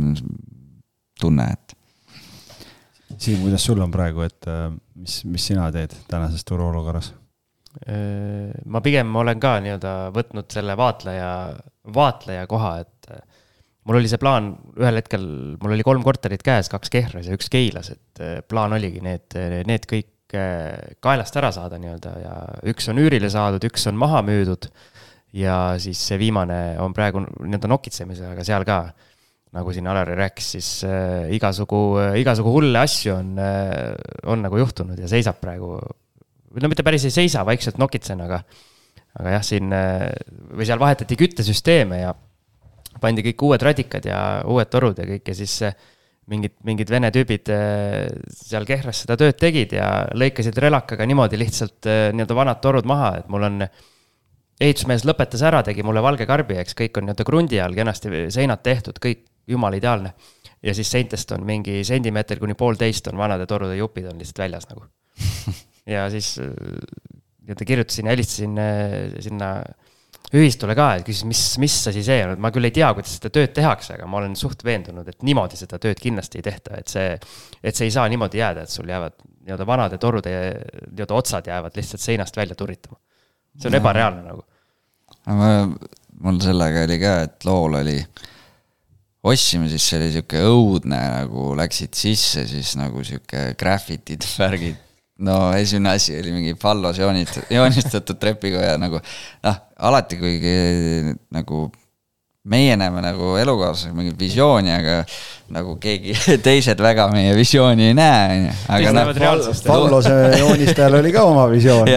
[1.19, 1.75] tunne, et.
[3.13, 7.11] Siim, kuidas sul on praegu, et äh, mis, mis sina teed tänases turuolukorras?
[7.85, 11.29] Äh, ma pigem olen ka nii-öelda võtnud selle vaatleja,
[11.93, 13.21] vaatleja koha, et äh,
[13.85, 15.27] mul oli see plaan ühel hetkel,
[15.61, 19.37] mul oli kolm korterit käes, kaks Kehras ja üks Keilas, et plaan oligi need,
[19.69, 22.33] need kõik kaelast ära saada nii-öelda ja
[22.71, 24.65] üks on üürile saadud, üks on maha müüdud
[25.33, 28.79] ja siis see viimane on praegu nii-öelda nokitsemisel, aga seal ka,
[29.53, 33.93] nagu siin Alari rääkis, siis äh, igasugu äh,, igasugu hulle asju on äh,,
[34.29, 35.77] on nagu juhtunud ja seisab praegu.
[36.53, 38.43] no mitte päris ei seisa, vaikselt nokitsen, aga,
[39.19, 40.09] aga jah, siin äh,
[40.53, 42.13] või seal vahetati küttesüsteeme ja
[43.01, 45.75] pandi kõik uued radikad ja uued torud ja kõik ja siis äh,
[46.31, 51.89] mingid, mingid vene tüübid äh, seal Kehras seda tööd tegid ja lõikasid relakaga niimoodi lihtsalt
[51.89, 53.65] äh, nii-öelda vanad torud maha, et mul on
[54.61, 58.63] ehitusmees lõpetas ära, tegi mulle valge karbi, eks kõik on nii-öelda krundi all kenasti seinad
[58.65, 60.13] tehtud, kõik jumala ideaalne.
[60.63, 64.69] ja siis seintest on mingi sentimeeter kuni poolteist on vanade torude jupid on lihtsalt väljas
[64.69, 64.85] nagu.
[65.95, 69.55] ja siis nii-öelda kirjutasin ja helistasin äh, sinna
[70.33, 73.17] ühistule ka, et küsis, mis, mis asi see on, et ma küll ei tea, kuidas
[73.19, 76.79] seda tööd tehakse, aga ma olen suht veendunud, et niimoodi seda tööd kindlasti ei tehta,
[76.79, 77.11] et see,
[77.61, 81.77] et see ei saa niimoodi jääda, et sul jäävad nii-öelda vanade torude nii-öelda otsad jäävad
[81.77, 82.97] lihtsalt seinast välja turitama.
[83.59, 84.43] See on ebareaalne nagu
[86.23, 87.97] mul sellega oli ka, et lool oli,
[89.27, 94.79] ostsime, siis see oli sihuke õudne nagu läksid sisse, siis nagu sihuke graffitid, värgid.
[95.23, 100.57] no esimene asi oli mingi fallos joonistatud, joonistatud trepikoja nagu noh, alati kuigi
[101.35, 101.65] nagu
[102.43, 104.97] meie näeme nagu elukaaslasega mingit visiooni, aga
[105.55, 106.15] nagu keegi
[106.47, 108.55] teised väga meie visiooni ei näe, on ju.
[108.75, 109.11] aga noh.
[109.63, 111.87] Pallose joonistajal oli ka oma visioon.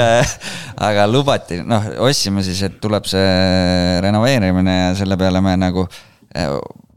[0.87, 5.89] aga lubati, noh, ostsime siis, et tuleb see renoveerimine ja selle peale me nagu
[6.31, 6.53] eh,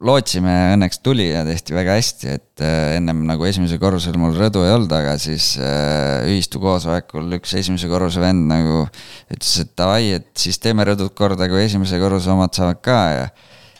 [0.06, 4.64] lootsime õnneks tuli ja tehti väga hästi, et äh, ennem nagu esimesel korrusel mul rõdu
[4.64, 8.86] ei olnud, aga siis äh, ühistu koosolekul üks esimese korruse vend nagu
[9.28, 13.30] ütles, et davai, et siis teeme rõdud korda, kui esimese korruse omad saavad ka ja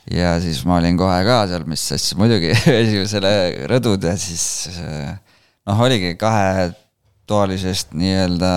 [0.10, 2.52] ja siis ma olin kohe ka seal, mis asja, muidugi
[2.82, 3.34] esimesele
[3.70, 8.54] rõdud ja siis noh, oligi kahetoalisest nii-öelda,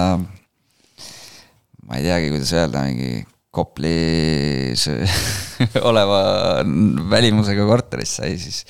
[1.87, 3.23] ma ei teagi, kuidas öelda, mingi
[3.53, 4.87] Koplis
[5.91, 6.23] oleva
[7.13, 8.63] välimusega korteris sai siis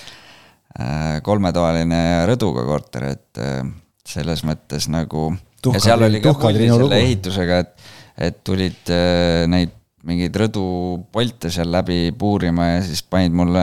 [0.75, 3.61] äh, kolmetoaline rõduga korter, et äh,
[4.03, 5.31] selles mõttes nagu.
[5.71, 7.87] ja seal oli ka selle ehitusega, et,
[8.31, 13.63] et tulid äh, neid mingeid rõdupolte seal läbi puurima ja siis panid mulle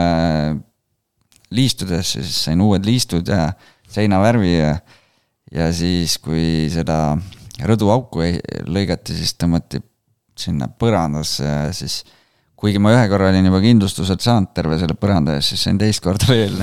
[1.52, 3.50] liistudesse, siis sain uued liistud ja
[3.90, 4.72] seinavärvi ja,
[5.52, 7.18] ja siis, kui seda
[7.66, 8.24] rõduauku
[8.70, 9.82] lõigati, siis tõmmati
[10.42, 12.00] sinna põrandasse siis
[12.60, 16.04] kuigi ma ühe korra olin juba kindlustused saanud terve selle põranda eest, siis sain teist
[16.04, 16.60] korda veel.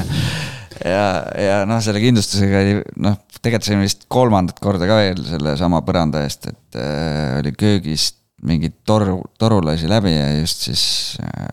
[0.85, 1.07] ja,
[1.41, 6.21] ja noh, selle kindlustusega oli noh, tegelikult sain vist kolmandat korda ka veel sellesama põranda
[6.27, 10.83] eest, et äh, oli köögist mingeid toru, toru lasi läbi ja just siis,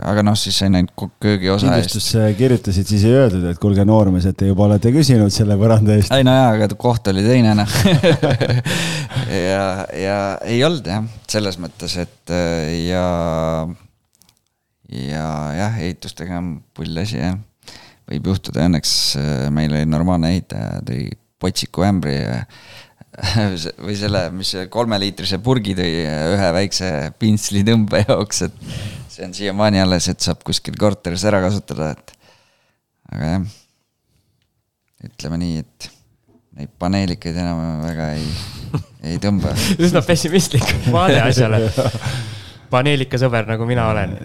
[0.04, 1.94] aga noh, siis sain ainult köögiosa eest.
[1.94, 5.96] kindlustusse kirjutasid, siis ei öeldud, et kuulge, noormees, et te juba olete küsinud selle põranda
[5.98, 6.12] eest.
[6.14, 7.74] ei no jaa, aga koht oli teine noh
[9.52, 9.64] ja,
[9.98, 10.18] ja
[10.48, 12.34] ei olnud jah, selles mõttes, et
[12.84, 13.08] ja,
[14.92, 15.26] ja
[15.58, 17.36] jah, ehitustega on pull asi jah.
[18.10, 18.96] võib juhtuda, õnneks
[19.54, 21.06] meil oli normaalne ehitaja, tõi
[21.44, 22.40] potsiku ämbri ja
[23.84, 25.90] või selle, mis see kolmeliitrise purgi tõi
[26.34, 26.90] ühe väikse
[27.20, 28.56] pintslitõmbe jaoks, et
[29.12, 32.14] see on siiamaani alles, et saab kuskil korteris ära kasutada, et
[33.14, 33.44] aga jah,
[35.10, 35.90] ütleme nii, et
[36.58, 38.26] neid paneelikaid enam väga ei,
[39.12, 39.54] ei tõmba.
[39.84, 41.60] üsna pessimistlik vaade asjale.
[42.74, 44.16] paneelikasõber, nagu mina olen.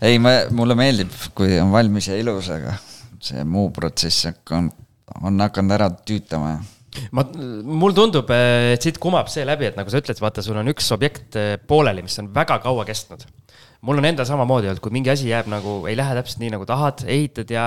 [0.00, 2.78] ei, ma, mulle meeldib, kui on valmis ja ilus, aga
[3.26, 4.70] see muu protsess on,
[5.20, 6.56] on hakanud ära tüütama
[7.16, 7.24] ma,
[7.82, 10.90] mul tundub, et siit kumab see läbi, et nagu sa ütled, vaata, sul on üks
[10.96, 13.26] objekt eh, pooleli, mis on väga kaua kestnud.
[13.86, 16.66] mul on endal samamoodi olnud, kui mingi asi jääb nagu, ei lähe täpselt nii, nagu
[16.68, 17.66] tahad, ehitad ja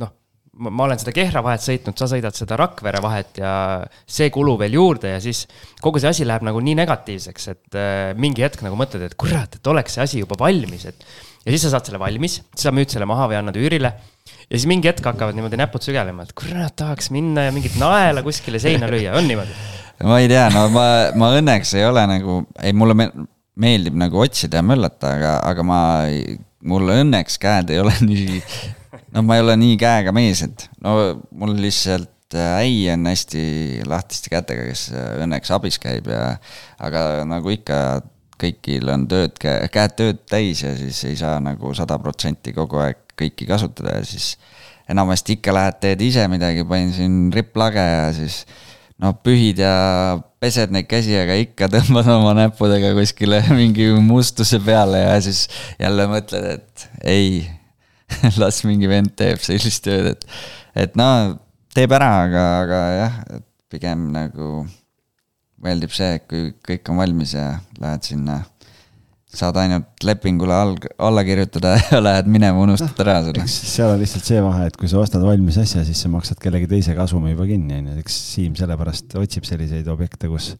[0.00, 0.14] noh,
[0.58, 3.52] ma olen seda Kehra vahet sõitnud, sa sõidad seda Rakvere vahet ja
[4.06, 5.44] see kulu veel juurde ja siis
[5.82, 9.58] kogu see asi läheb nagu nii negatiivseks, et äh, mingi hetk nagu mõtled, et kurat,
[9.58, 11.08] et oleks see asi juba valmis, et.
[11.44, 14.66] Ja siis sa saad selle valmis, sa müüd selle maha või annad üürile ja siis
[14.70, 18.88] mingi hetk hakkavad niimoodi näpud sügelema, et kurat, tahaks minna ja mingit naela kuskile seina
[18.90, 19.56] lüüa, on niimoodi?
[20.04, 20.86] ma ei tea, no ma,
[21.20, 22.96] ma õnneks ei ole nagu, ei mulle
[23.60, 25.82] meeldib nagu otsida ja möllata, aga, aga ma,
[26.70, 28.40] mul õnneks käed ei ole nii,
[29.14, 30.96] no ma ei ole nii käega mees, et no
[31.36, 33.44] mul lihtsalt äh, äi on hästi
[33.90, 36.34] lahtiste kätega, kes äh, õnneks abis käib ja,
[36.82, 37.78] aga nagu ikka
[38.40, 43.00] kõigil on tööd, käed tööd täis ja siis ei saa nagu sada protsenti kogu aeg
[43.18, 44.34] kõiki kasutada ja siis
[44.90, 48.42] enamasti ikka lähed, teed ise midagi, panin siin ripplage ja siis
[49.02, 49.74] noh, pühid ja
[50.42, 55.46] pesed neid käsi, aga ikka tõmbad oma näppudega kuskile mingi mustuse peale ja siis
[55.80, 57.44] jälle mõtled, et ei
[58.42, 60.28] las mingi vend teeb sellist tööd, et,
[60.86, 61.08] et no
[61.74, 64.64] teeb ära, aga, aga jah, et pigem nagu
[65.64, 68.42] meeldib see, kui kõik on valmis ja lähed sinna
[69.34, 73.46] saad ainult lepingule all, alla kirjutada ja lähed minema, unustad ära selle.
[73.50, 76.70] seal on lihtsalt see vahe, et kui sa ostad valmis asja, siis sa maksad kellegi
[76.70, 80.52] teise kasumi juba kinni, on ju, eks Siim sellepärast otsib selliseid objekte, kus,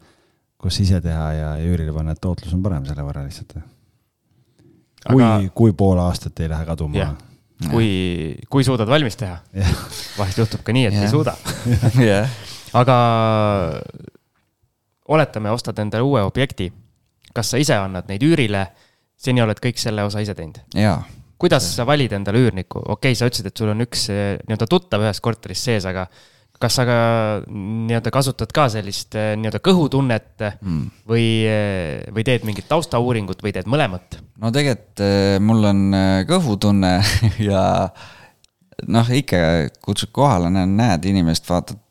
[0.60, 3.54] kus ise teha ja üürile panna, et tootlus on parem selle võrra lihtsalt.
[5.06, 7.14] kui Aga..., kui pool aastat ei lähe kaduma yeah
[7.70, 9.38] kui, kui suudad valmis teha.
[10.18, 11.04] vahest juhtub ka nii, et ja.
[11.06, 11.36] ei suuda
[12.80, 12.96] aga
[15.08, 16.70] oletame, ostad endale uue objekti
[17.34, 18.68] kas sa ise annad neid üürile,
[19.18, 20.62] seni oled kõik selle osa ise teinud?
[21.44, 24.68] kuidas sa valid endale üürniku, okei okay,, sa ütlesid, et sul on üks eh, nii-öelda
[24.70, 26.06] tuttav ühes korteris sees, aga
[26.62, 26.98] kas sa ka
[27.50, 30.84] nii-öelda kasutad ka sellist eh, nii-öelda kõhutunnet mm.
[31.10, 34.20] või, eh, või teed mingit taustauuringut või teed mõlemat?
[34.40, 35.04] no tegelikult
[35.44, 35.84] mul on
[36.30, 36.94] kõhutunne
[37.50, 37.64] ja
[38.88, 39.42] noh, ikka
[39.84, 41.82] kutsud kohale, näed inimest, vaatad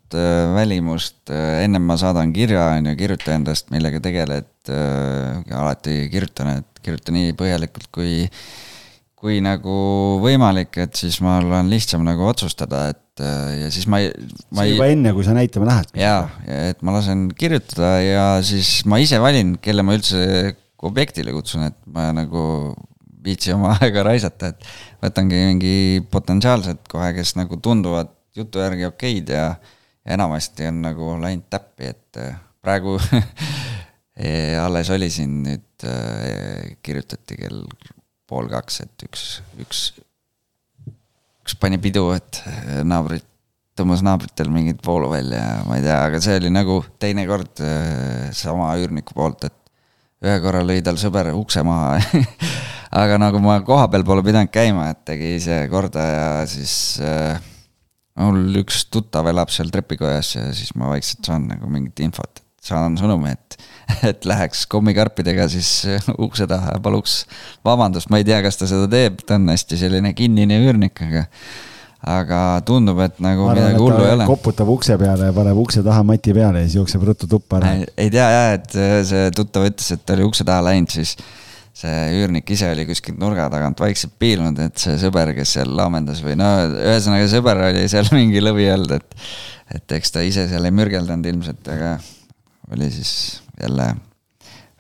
[0.55, 6.84] välimust, ennem ma saadan kirja, on ju, kirjuta endast, millega tegeled, äh, alati kirjutan, et
[6.84, 8.28] kirjuta nii põhjalikult kui,
[9.20, 9.76] kui nagu
[10.24, 14.11] võimalik, et siis mul on lihtsam nagu otsustada, et äh, ja siis ma ei.
[14.14, 15.93] see juba ei, enne, kui sa näitama lähed.
[15.99, 16.26] jaa,
[16.70, 21.80] et ma lasen kirjutada ja siis ma ise valin, kelle ma üldse objektile kutsun, et
[21.88, 22.74] ma nagu
[23.24, 24.68] viitsi oma aega raisata, et
[25.03, 25.78] võtangi mingi
[26.11, 29.47] potentsiaalsed kohe, kes nagu tunduvad jutu järgi okeid ja,
[30.04, 32.22] ja enamasti on nagu läinud täppi, et
[32.64, 32.97] praegu
[34.66, 35.86] alles oli siin nüüd,
[36.84, 37.64] kirjutati kell
[38.30, 39.28] pool kaks, et üks,
[39.60, 39.88] üks
[41.43, 42.39] lõpuks pani pidu, et
[42.88, 43.24] naabrid,
[43.76, 47.60] tõmbas naabritel mingit voolu välja ja ma ei tea, aga see oli nagu teine kord
[47.60, 49.60] äh, sama üürniku poolt, et
[50.24, 51.99] ühe korra lõi tal sõber ukse maha
[53.04, 57.41] aga nagu ma kohapeal pole pidanud käima, et tegi ise korda ja siis äh,
[58.20, 62.97] mul üks tuttav elab seal trepikojas ja siis ma vaikselt saan nagu mingit infot, saan
[62.99, 63.57] sõnumi, et,
[64.11, 65.72] et läheks kommikarpidega siis
[66.18, 67.24] ukse taha ja paluks
[67.66, 71.28] vabandust, ma ei tea, kas ta seda teeb, ta on hästi selline kinnine üürnik, aga
[72.03, 74.26] aga tundub, et nagu ma midagi hullu ei ole.
[74.28, 77.78] koputab ukse peale ja paneb ukse taha mati peale ja siis jookseb ruttu tuppa ära.
[77.95, 78.76] ei tea jah, et
[79.07, 81.16] see tuttav ütles, et ta oli ukse taha läinud, siis
[81.74, 86.22] see üürnik ise oli kuskilt nurga tagant vaikselt piilunud, et see sõber, kes seal laamendas
[86.26, 89.18] või no ühesõnaga sõber oli seal mingi lõvi olnud, et.
[89.74, 91.96] et eks ta ise seal ei mürgeldanud ilmselt, aga
[92.74, 93.90] oli siis jälle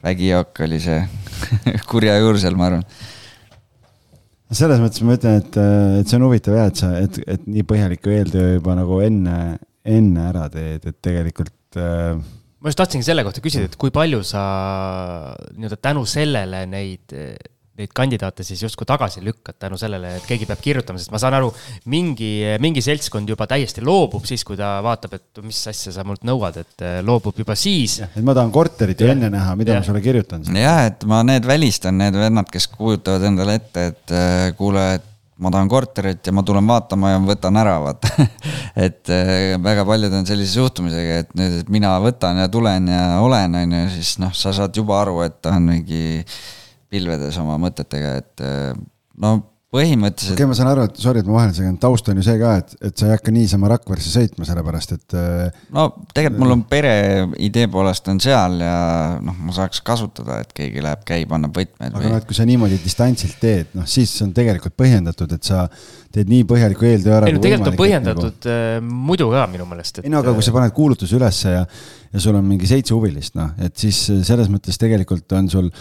[0.03, 1.01] vägijook oli see
[1.89, 2.85] kurja juur seal, ma arvan.
[4.53, 5.59] selles mõttes ma ütlen, et,
[6.01, 9.37] et see on huvitav jah, et sa, et, et nii põhjaliku eeltöö juba nagu enne,
[9.81, 12.21] enne ära teed, et tegelikult äh,
[12.63, 14.43] ma just tahtsingi selle kohta küsida, et kui palju sa
[15.51, 17.11] nii-öelda tänu sellele neid,
[17.73, 21.35] neid kandidaate siis justkui tagasi lükkad tänu sellele, et keegi peab kirjutama, sest ma saan
[21.41, 21.49] aru,
[21.91, 22.31] mingi,
[22.63, 26.61] mingi seltskond juba täiesti loobub siis, kui ta vaatab, et mis asja sa mult nõuad,
[26.63, 27.99] et loobub juba siis.
[28.05, 29.83] et ma tahan korterit ju enne näha, mida ja.
[29.83, 30.47] ma sulle kirjutan.
[30.55, 34.15] jah, et ma need välistan, need vennad, kes kujutavad endale ette, et
[34.55, 35.09] kuule, et
[35.43, 38.27] ma tahan korterit ja ma tulen vaatama ja võtan ära, vaata.
[38.85, 43.03] Et äh, väga paljud on sellise suhtumisega, et nüüd, et mina võtan ja tulen ja
[43.21, 46.23] olen, on ju, siis noh, sa saad juba aru, et ta on mingi
[46.93, 48.71] pilvedes oma mõtetega, et äh,
[49.21, 49.35] no
[49.73, 50.35] põhimõtteliselt.
[50.35, 52.37] okei okay,, ma saan aru, et sorry, et ma vahele segan, taust on ju see
[52.41, 55.15] ka, et, et sa ei hakka niisama Rakveresse sõitma, sellepärast et.
[55.17, 56.93] Äh, no tegelikult mul on pere
[57.41, 58.75] idee poolest on seal ja
[59.23, 61.89] noh, ma saaks kasutada, et keegi läheb, käib, annab võtmed.
[61.89, 62.11] aga või...
[62.13, 65.65] noh, et kui sa niimoodi distantsilt teed, noh siis on tegelikult põhjendatud, et sa
[66.13, 67.31] teed nii põhjaliku eeltöö ära.
[67.31, 68.53] ei no tegelikult on põhjendatud nagu...
[68.53, 70.05] Äh, muidu ka minu meelest et....
[70.05, 71.65] ei no aga kui sa paned kuulutuse ülesse ja,
[72.13, 75.73] ja sul on mingi seitse huvilist, noh, et siis selles mõttes tegelikult on sul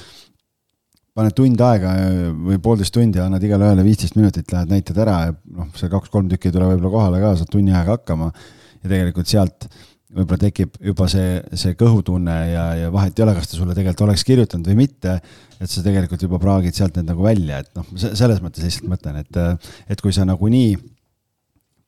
[1.17, 1.93] paned tund aega
[2.33, 6.31] või poolteist tundi, annad igale ühele viisteist minutit, lähed näitad ära ja noh, see kaks-kolm
[6.33, 8.31] tükki ei tule võib-olla kohale ka, saad tunni ajaga hakkama.
[8.83, 9.69] ja tegelikult sealt
[10.13, 14.07] võib-olla tekib juba see, see kõhutunne ja, ja vahet ei ole, kas ta sulle tegelikult
[14.09, 15.19] oleks kirjutanud või mitte.
[15.61, 19.21] et sa tegelikult juba praagid sealt need nagu välja, et noh, selles mõttes lihtsalt mõtlen,
[19.21, 20.75] et, et kui sa nagunii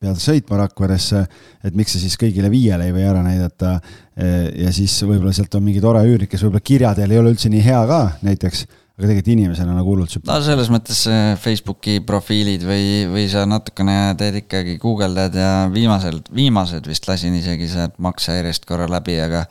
[0.05, 1.21] pead sõitma Rakveresse,
[1.65, 3.77] et miks sa siis kõigile viiele ei või ära näidata.
[4.15, 7.49] ja siis võib-olla sealt on mingi tore üürnik, kes võib-olla kirja teel ei ole üldse
[7.49, 8.65] nii hea ka näiteks
[8.95, 10.39] aga tegelikult inimesena nagu hullult sümpaatne.
[10.39, 16.21] no selles mõttes äh, Facebooki profiilid või, või sa natukene teed ikkagi, guugeldad ja viimasel,
[16.35, 19.43] viimased vist lasin isegi sealt maksehäirest korra läbi, aga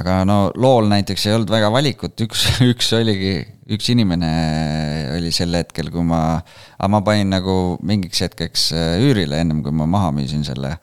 [0.00, 3.34] aga no lool näiteks ei olnud väga valikut, üks, üks oligi,
[3.74, 4.30] üks inimene
[5.18, 6.22] oli sel hetkel, kui ma,
[6.78, 10.78] aga ma panin nagu mingiks hetkeks äh, üürile, ennem kui ma maha müüsin selle.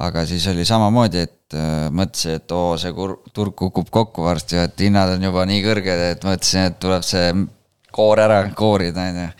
[0.00, 4.22] aga siis oli samamoodi, et et äh, mõtlesin, et oo, see kur-, turg kukub kokku
[4.22, 7.32] varsti, et hinnad on juba nii kõrged, et mõtlesin, et tuleb see
[7.90, 9.32] koor ära koorida, on ju.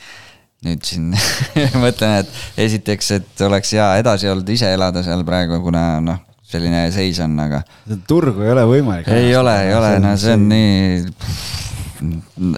[0.66, 1.06] nüüd siin
[1.84, 6.18] mõtlen, et esiteks, et oleks hea edasi olnud ise elada seal praegu, kuna noh,
[6.50, 7.62] selline seis on, aga.
[8.10, 9.08] turgu ei ole võimalik.
[9.14, 11.00] ei ole, ei ole, no see on nii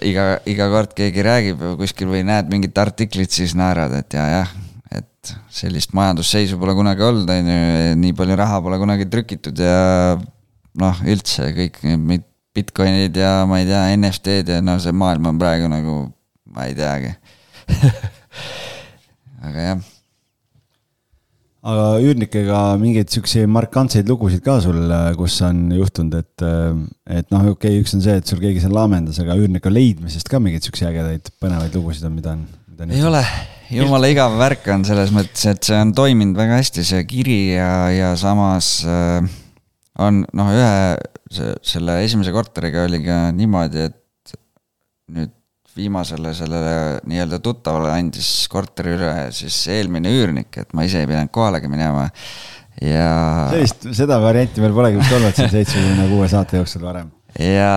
[0.09, 4.59] iga, iga kord keegi räägib kuskil või näed mingit artiklit, siis naerad, et ja, jah
[5.23, 10.17] et sellist majandusseisu pole kunagi olnud, on ju, nii palju raha pole kunagi trükitud ja
[10.83, 15.39] noh, üldse kõik need Bitcoinid ja ma ei tea, NFT-d ja no see maailm on
[15.41, 15.95] praegu nagu,
[16.53, 17.15] ma ei teagi
[19.47, 19.85] aga jah.
[21.71, 24.83] aga üürnikega mingeid siukseid markantseid lugusid ka sul,
[25.21, 26.49] kus on juhtunud, et,
[27.07, 30.27] et noh, okei okay,, üks on see, et sul keegi seal laamendas, aga üürniku leidmisest
[30.29, 32.45] ka mingeid siukseid ägedaid põnevaid lugusid on, mida on?
[32.91, 33.23] Ei ole,
[33.71, 37.73] jumala igav värk on selles mõttes, et see on toiminud väga hästi, see kiri ja,
[37.95, 39.21] ja samas äh,
[40.03, 44.35] on noh, ühe selle esimese korteriga oli ka niimoodi, et
[45.13, 45.33] nüüd
[45.77, 46.75] viimasele sellele
[47.09, 52.11] nii-öelda tuttavale andis korteri üle siis eelmine üürnik, et ma ise ei pidanud kohalegi minema
[52.81, 53.49] ja.
[53.55, 57.09] sellist, seda varianti meil polegi vist olnud siin seitsmekümne kuue saate jooksul varem.
[57.41, 57.73] Ja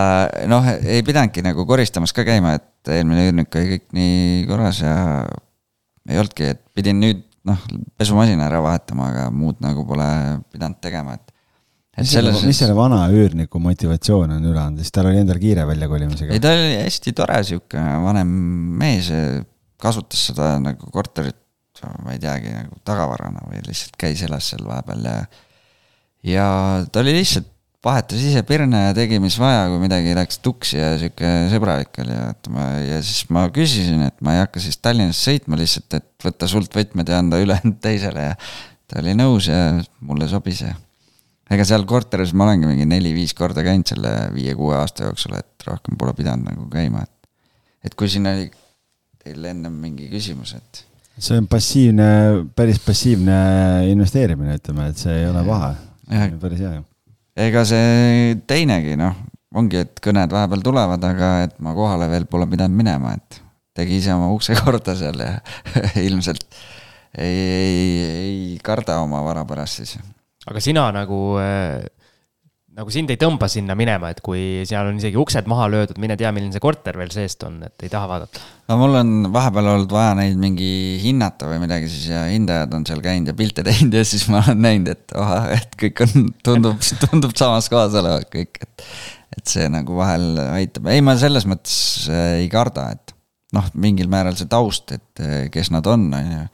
[0.51, 4.95] noh, ei pidanudki nagu koristamas ka käima, et eelmine üürnik oli kõik nii korras ja
[6.09, 7.61] ei olnudki, et pidin nüüd noh,
[7.99, 10.07] pesumasina ära vahetama, aga muud nagu pole
[10.53, 11.33] pidanud tegema, et.
[12.01, 15.65] mis selle, mis selle vana üürniku motivatsioon on üle anda, siis tal oli endal kiire
[15.69, 16.35] väljakolimisega?
[16.35, 18.35] ei, ta oli hästi tore sihuke vanem
[18.81, 19.11] mees,
[19.81, 21.39] kasutas seda nagu korterit,
[22.03, 25.17] ma ei teagi, nagu tagavarana või lihtsalt käis, elas seal vahepeal ja.
[26.25, 26.47] ja
[26.89, 27.54] ta oli lihtsalt
[27.85, 32.15] vahetas ise pirne ja tegi, mis vaja, kui midagi läks tuksi ja sihuke sõbralik oli
[32.15, 35.99] ja et ma ja siis ma küsisin, et ma ei hakka siis Tallinnasse sõitma lihtsalt,
[35.99, 38.33] et võtta sult võtmed ja anda ülejäänud teisele ja
[38.89, 39.59] ta oli nõus ja
[40.05, 40.73] mulle sobis ja
[41.53, 45.99] ega seal korteris ma olengi mingi neli-viis korda käinud selle viie-kuue aasta jooksul, et rohkem
[46.01, 47.13] pole pidanud nagu käima, et
[47.85, 48.49] et kui siin oli
[49.21, 50.81] teil ennem mingi küsimus, et
[51.21, 52.09] see on passiivne,
[52.57, 53.37] päris passiivne
[53.93, 55.71] investeerimine, ütleme, et see ei ole paha.
[56.41, 56.83] päris hea ju
[57.35, 59.15] ega see teinegi noh,
[59.55, 63.41] ongi, et kõned vahepeal tulevad, aga et ma kohale veel pole pidanud minema, et
[63.75, 65.35] tegi ise oma ukse korda seal ja
[66.07, 66.47] ilmselt
[67.15, 69.97] ei, ei, ei karda oma vara pärast siis.
[70.47, 71.83] aga sina nagu äh
[72.75, 76.17] nagu sind ei tõmba sinna minema, et kui seal on isegi uksed maha löödud, mine
[76.19, 78.43] tea, milline see korter veel seest on, et ei taha vaadata.
[78.69, 80.69] no mul on vahepeal olnud vaja neid mingi
[81.03, 84.41] hinnata või midagi siis ja hindajad on seal käinud ja pilte teinud ja siis ma
[84.43, 88.89] olen näinud, et oha, et kõik on, tundub, tundub samas kohas olevat kõik, et.
[89.35, 91.77] et see nagu vahel aitab, ei ma selles mõttes
[92.11, 93.15] äh, ei karda, et
[93.55, 96.45] noh, mingil määral see taust, et äh, kes nad on, on ju.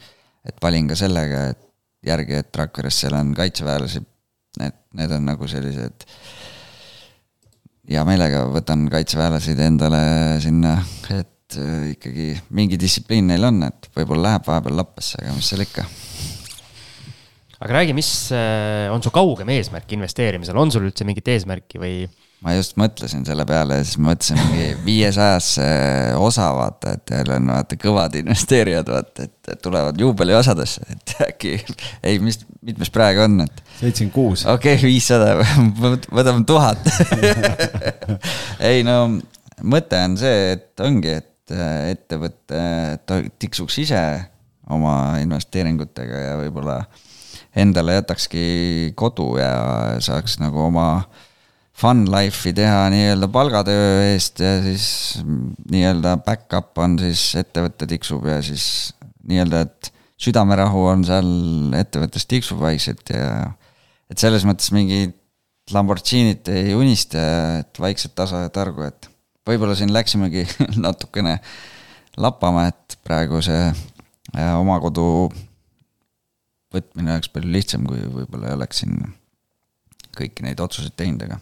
[0.50, 1.62] et valin ka sellega, et
[2.06, 4.02] järgi, et Rakveres seal on kaitseväelasi
[4.60, 6.04] Need, need on nagu sellised,
[7.88, 10.02] hea meelega võtan kaitseväelaseid endale
[10.44, 10.74] sinna,
[11.16, 15.64] et äh, ikkagi mingi distsipliin neil on, et võib-olla läheb vahepeal lappesse, aga mis seal
[15.64, 15.86] ikka.
[17.62, 21.96] aga räägi, mis äh, on su kaugem eesmärk investeerimisel, on sul üldse mingit eesmärki või?
[22.42, 25.66] Ma just mõtlesin selle peale ja siis mõtlesin mingi viiesajasse
[26.18, 31.54] osa vaata, et jälle on vaata kõvad investeerijad vaata, et tulevad juubeliosadesse, et äkki,
[32.04, 33.64] ei, mis, mitmes praegu on, et.
[33.80, 34.46] seitsekümmend kuus.
[34.46, 35.36] okei okay,, viissada,
[36.18, 36.90] võtame tuhat
[38.72, 38.98] ei no
[39.62, 41.56] mõte on see, et ongi, et
[41.92, 42.62] ettevõte
[43.42, 44.04] tiksuks ise
[44.72, 46.78] oma investeeringutega ja võib-olla
[47.60, 49.52] endale jätakski kodu ja
[50.04, 51.04] saaks nagu oma
[51.82, 54.86] fun life'i teha nii-öelda palgatöö eest ja siis
[55.72, 58.66] nii-öelda back-up on siis ettevõte tiksub ja siis
[59.28, 61.32] nii-öelda, et südamerahu on seal
[61.80, 63.32] ettevõttes tiksub vaikselt ja
[64.12, 65.18] et selles mõttes mingit
[65.72, 67.22] Lamborghinit ei unista,
[67.62, 69.08] et vaikselt tasa ja targu, et
[69.48, 70.44] võib-olla siin läksimegi
[70.86, 71.38] natukene
[72.20, 75.06] lappama, et praegu see äh, oma kodu
[76.74, 78.98] võtmine oleks palju lihtsam, kui võib-olla ei oleks siin
[80.18, 81.40] kõiki neid otsuseid teinud, aga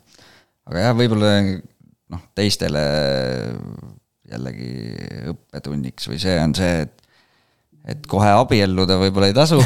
[0.69, 1.33] aga jah, võib-olla
[2.13, 2.83] noh, teistele
[4.29, 4.71] jällegi
[5.31, 6.95] õppetunniks või see on see, et
[7.89, 9.57] et kohe abielluda võib-olla ei tasu.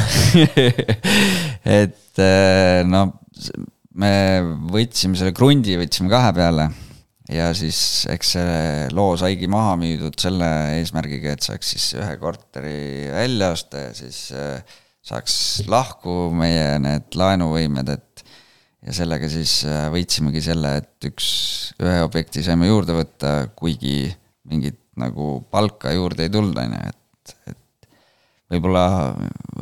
[1.80, 2.20] Et
[2.88, 3.00] no
[4.00, 4.12] me
[4.72, 6.68] võtsime selle krundi, võtsime kahe peale
[7.32, 7.78] ja siis
[8.12, 10.48] eks see loo saigi maha müüdud selle
[10.78, 14.26] eesmärgiga, et saaks siis ühe korteri välja osta ja siis
[15.04, 15.36] saaks
[15.68, 18.24] lahku meie need laenuvõimed, et
[18.84, 21.28] ja sellega siis äh, võitsimegi selle, et üks,
[21.80, 24.10] ühe objekti saime juurde võtta, kuigi
[24.50, 27.88] mingit nagu palka juurde ei tulnud, on ju, et, et
[28.52, 28.86] võib-olla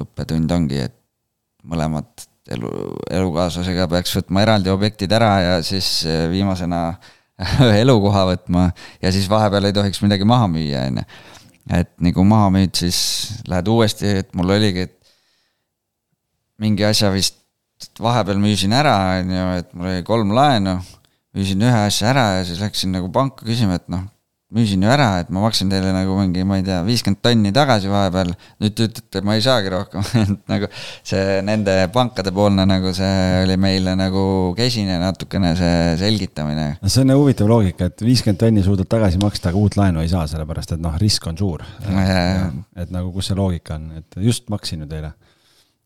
[0.03, 0.97] õppetund ongi, et
[1.69, 2.71] mõlemad elu,
[3.15, 6.83] elukaaslasega peaks võtma eraldi objektid ära ja siis äh, viimasena
[7.83, 8.69] elukoha võtma
[9.03, 11.07] ja siis vahepeal ei tohiks midagi maha müüa, on ju.
[11.79, 12.99] et nagu maha müüd, siis
[13.47, 14.99] lähed uuesti, et mul oligi, et
[16.63, 17.42] mingi asja vist
[18.03, 20.79] vahepeal müüsin ära, on ju, et mul oli kolm laenu,
[21.37, 24.05] müüsin ühe asja ära ja siis läksin nagu panka küsima, et noh,
[24.53, 27.89] müüsin ju ära, et ma maksin teile nagu mingi, ma ei tea, viiskümmend tonni tagasi
[27.89, 28.35] vahepeal.
[28.61, 30.69] nüüd te ütlete, ma ei saagi rohkem et nagu
[31.09, 34.25] see nende pankadepoolne nagu see oli meile nagu
[34.59, 36.69] kesine natukene see selgitamine.
[36.83, 40.05] no see on nagu huvitav loogika, et viiskümmend tonni suudad tagasi maksta, aga uut laenu
[40.05, 41.65] ei saa, sellepärast et noh, risk on suur.
[41.89, 45.15] et nagu, kus see loogika on, et just maksin ju teile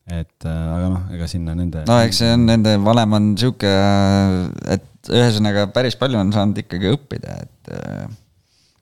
[0.07, 1.83] et äh, aga noh, ega sinna nende.
[1.89, 3.73] no eks see on nende valem on sihuke,
[4.71, 8.07] et ühesõnaga päris palju on saanud ikkagi õppida, et äh,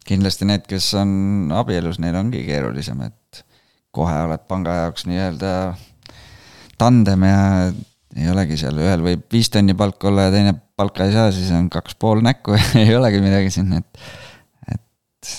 [0.05, 3.45] kindlasti need, kes on abielus, neil ongi keerulisem, et
[3.95, 5.55] kohe oled panga jaoks nii-öelda
[6.81, 7.41] tandem ja
[8.15, 11.49] ei olegi seal, ühel võib viis tonni palka olla ja teine palka ei saa, siis
[11.57, 14.05] on kaks pool näkku ei olegi midagi siin, et,
[14.69, 15.33] et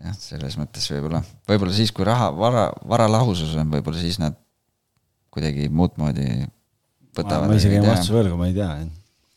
[0.00, 1.20] jah, selles mõttes võib-olla,
[1.50, 4.38] võib-olla siis, kui raha, vara, varalahusus on, võib-olla siis nad
[5.36, 6.28] kuidagi muud moodi
[7.16, 7.50] võtavad.
[7.50, 8.70] ma isegi jäin vastuse võlgu, ma ei tea.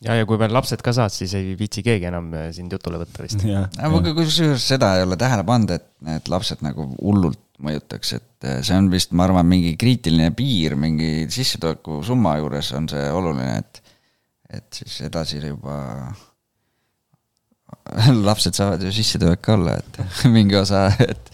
[0.07, 3.01] ja, ja kui veel lapsed ka saad, siis ei viitsi keegi enam äh, sind jutule
[3.01, 3.43] võtta vist.
[3.45, 8.61] aga kusjuures seda ei ole tähele pannud, et need lapsed nagu hullult mõjutaks, et äh,
[8.65, 13.59] see on vist, ma arvan, mingi kriitiline piir mingi sissetuleku summa juures on see oluline,
[13.59, 13.81] et,
[14.59, 15.77] et siis edasi juba
[18.29, 19.99] lapsed saavad ju sissetulek ka olla, et
[20.35, 21.33] mingi osa, et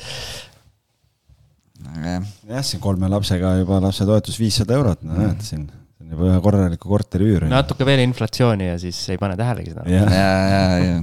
[2.03, 2.29] jah.
[2.49, 6.39] jah, siin kolme lapsega juba lapsetoetus viissada eurot, no näed siin, see on juba ühe
[6.47, 7.47] korraliku korteri üür.
[7.51, 9.87] natuke veel inflatsiooni ja siis ei pane tähelegi seda.
[9.89, 10.97] ja, ja, ja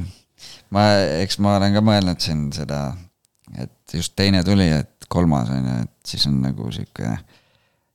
[0.74, 0.88] ma,
[1.22, 2.86] eks ma olen ka mõelnud siin seda,
[3.58, 7.16] et just teine tuli, et kolmas on ju, et siis on nagu sihuke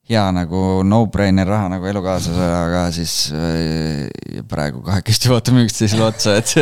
[0.08, 6.54] hea nagu no-brainer raha nagu elukaaslasele, aga siis äh, praegu kahekesti vaatame üksteisele otsa, et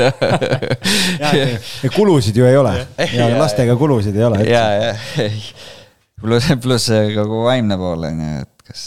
[1.86, 2.74] ja kulusid ju ei ole
[3.20, 4.42] ja lastega kulusid ei ole.
[4.50, 4.96] ja, ja,
[6.22, 8.86] pluss, pluss kogu vaimne pool on ju, et kas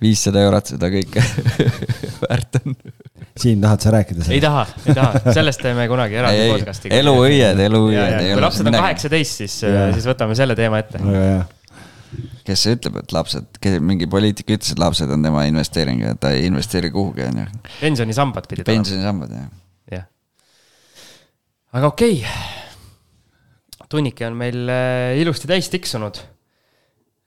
[0.00, 1.22] viissada eurot seda kõike
[2.22, 2.76] väärt on.
[3.36, 4.32] Siim, tahad sa rääkida sellest?
[4.32, 6.92] ei taha, ei taha, sellest teeme kunagi eraldi podcast'i.
[6.96, 8.16] eluõied, eluõied.
[8.30, 11.02] kui lapsed on kaheksateist, siis, siis võtame selle teema ette.
[11.02, 11.44] väga hea
[12.46, 16.30] kes see ütleb, et lapsed, mingi poliitik ütles, et lapsed on tema investeering ja ta
[16.34, 17.46] ei investeeri kuhugi, on ju.
[17.80, 18.84] pensionisambad pidid olema.
[18.84, 19.48] pensionisambad, jah.
[19.98, 20.06] jah.
[21.76, 22.62] aga okei okay.,
[23.92, 26.20] tunnike on meil äh, ilusti täis tiksunud.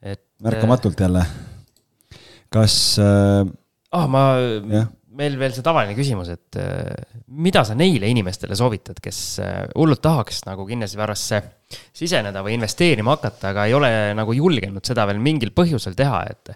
[0.02, 0.24] et.
[0.44, 1.26] märkamatult jälle.
[2.50, 3.46] kas äh,?
[3.92, 4.24] ah, ma
[5.20, 6.94] meil veel see tavaline küsimus, et äh,
[7.44, 11.42] mida sa neile inimestele soovitad, kes äh, hullult tahaks nagu kinnisvarasse
[11.96, 16.54] siseneda või investeerima hakata, aga ei ole nagu julgenud seda veel mingil põhjusel teha, et,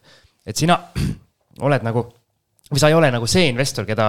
[0.48, 0.80] et sina
[1.68, 2.08] oled nagu
[2.74, 4.08] või sa ei ole nagu see investor, keda,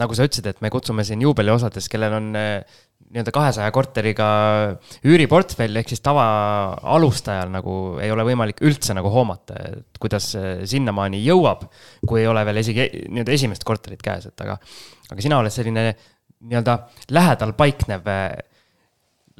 [0.00, 2.78] nagu sa ütlesid, et me kutsume siin juubeliosades, kellel on äh,
[3.10, 4.26] nii-öelda kahesaja korteriga
[5.06, 10.28] üüriportfell, ehk siis tavaalustajal nagu ei ole võimalik üldse nagu hoomata, et kuidas
[10.70, 11.64] sinnamaani jõuab,
[12.06, 14.60] kui ei ole veel isegi nii-öelda esimest korterit käes, et aga,
[15.10, 16.76] aga sina oled selline nii-öelda
[17.16, 18.06] lähedal paiknev,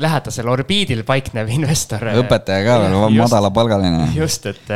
[0.01, 2.11] lähedasel orbiidil paiknev investor.
[2.25, 4.11] õpetaja ka veel, madalapalgaline.
[4.19, 4.75] just, et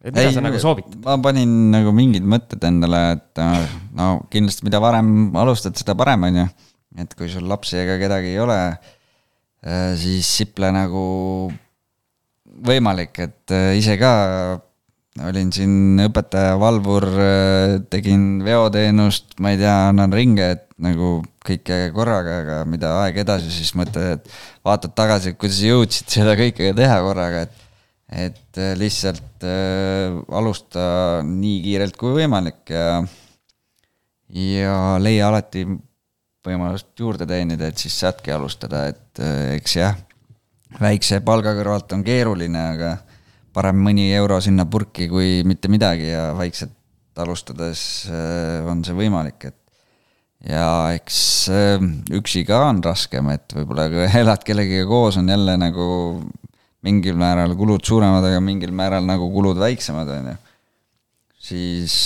[0.00, 0.96] et mida ei, sa nagu soovitad?
[1.04, 3.44] ma panin nagu mingid mõtted endale, et
[3.96, 6.48] no kindlasti, mida varem alustad, seda parem, on ju
[6.98, 8.58] et kui sul lapsi ega kedagi ei ole,
[9.62, 11.04] äh, siis siple nagu
[12.66, 14.12] võimalik, et äh, ise ka
[15.26, 21.90] olin siin õpetaja, valvur, äh, tegin veoteenust, ma ei tea, annan ringe, et nagu kõike
[21.94, 24.34] korraga, aga mida aeg edasi, siis mõtled, et
[24.66, 27.59] vaatad tagasi, kuidas jõudsid seda kõike teha korraga, et
[28.10, 33.02] et lihtsalt äh, alusta nii kiirelt kui võimalik ja
[34.30, 35.64] ja leia alati
[36.46, 39.96] võimalust juurde teenida, et siis saadki alustada, et äh, eks jah,
[40.80, 42.96] väikse palga kõrvalt on keeruline, aga
[43.54, 46.76] parem mõni euro sinna purki kui mitte midagi ja vaikselt
[47.20, 49.58] alustades äh, on see võimalik, et
[50.48, 50.64] ja
[50.96, 51.20] eks
[51.52, 55.90] äh, üksi ka on raskem, et võib-olla kui elad kellegagi koos, on jälle nagu
[56.86, 60.36] mingil määral kulud suuremad, aga mingil määral nagu kulud väiksemad, on ju.
[61.50, 61.96] siis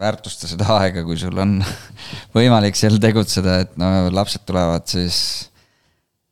[0.00, 1.58] väärtusta seda aega, kui sul on
[2.36, 5.18] võimalik seal tegutseda, et no lapsed tulevad, siis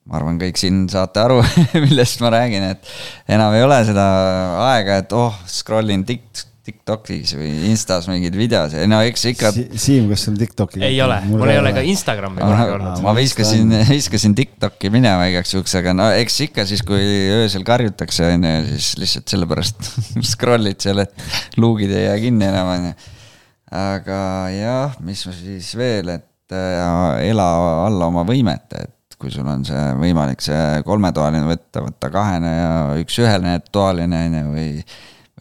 [0.06, 1.40] ma arvan, kõik siin saate aru,
[1.84, 2.94] millest ma räägin, et
[3.30, 4.06] enam ei ole seda
[4.70, 9.64] aega, et oh, scroll in Tik-, TikTokis või Instas mingeid videosid, no eks ikka si.
[9.82, 10.82] Siim, kas sul TikToki?
[10.86, 13.00] ei ole, mul ei ole ka Instagrami kunagi olnud.
[13.06, 17.02] ma viskasin, viskasin TikToki minema igaks juhuks, aga no eks ikka siis, kui
[17.40, 19.90] öösel karjutakse, on ju, siis lihtsalt sellepärast
[20.34, 23.18] scroll'id seal, et luugid ei jää kinni enam, on ju
[23.72, 27.46] aga jah, mis siis veel, et äh, ela
[27.86, 32.72] alla oma võimete, et kui sul on see võimalik see kolmetoaline võtta, võtta kahene ja
[33.00, 34.68] üks ühene toaline, on ju, või,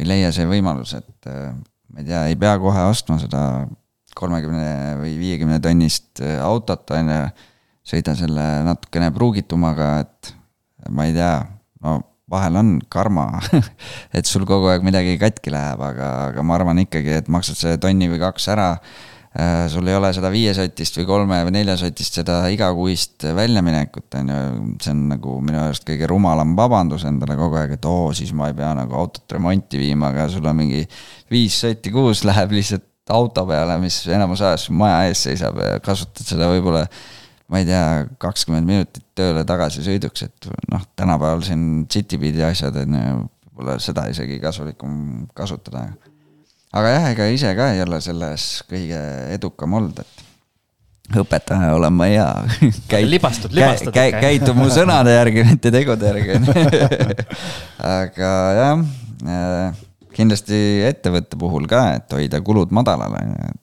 [0.01, 1.53] või leia see võimalus, et äh,
[1.93, 3.43] ma ei tea, ei pea kohe ostma seda
[4.17, 7.23] kolmekümne või viiekümne tonnist äh, autot, on ju,
[7.91, 10.33] sõida selle natukene pruugitumaga, et
[10.89, 11.35] ma ei tea,
[11.85, 11.99] no
[12.31, 13.25] vahel on karma
[14.17, 17.81] et sul kogu aeg midagi katki läheb, aga, aga ma arvan ikkagi, et maksad selle
[17.81, 18.73] tonni või kaks ära.
[19.31, 24.41] Äh, sul ei ole seda viiesotist või kolme või neljasotist seda igakuist väljaminekut, on ju,
[24.83, 28.49] see on nagu minu arust kõige rumalam vabandus endale kogu aeg, et oo, siis ma
[28.51, 30.83] ei pea nagu autot remonti viima, aga sul on mingi
[31.31, 36.27] viis sotti kuus läheb lihtsalt auto peale, mis enamus ajast maja ees seisab ja kasutad
[36.27, 36.83] seda võib-olla
[37.51, 37.85] ma ei tea,
[38.19, 43.17] kakskümmend minutit tööle tagasi sõiduks, et noh, tänapäeval siin Citybeadi asjad on ju,
[43.47, 45.87] võib-olla seda isegi kasulikum kasutada.
[46.71, 48.99] Aga jah, ega ise ka ei ole selles kõige
[49.35, 50.27] edukam olnud, et
[51.21, 52.27] õpetaja olen ma hea.
[53.05, 54.13] libastud, libastud käi,.
[54.15, 56.37] käitu mu sõnade järgi, mitte tegude järgi
[57.97, 58.85] aga jah,
[59.25, 59.81] äh,
[60.15, 63.61] kindlasti ettevõtte puhul ka, et hoida kulud madalal, on ju, et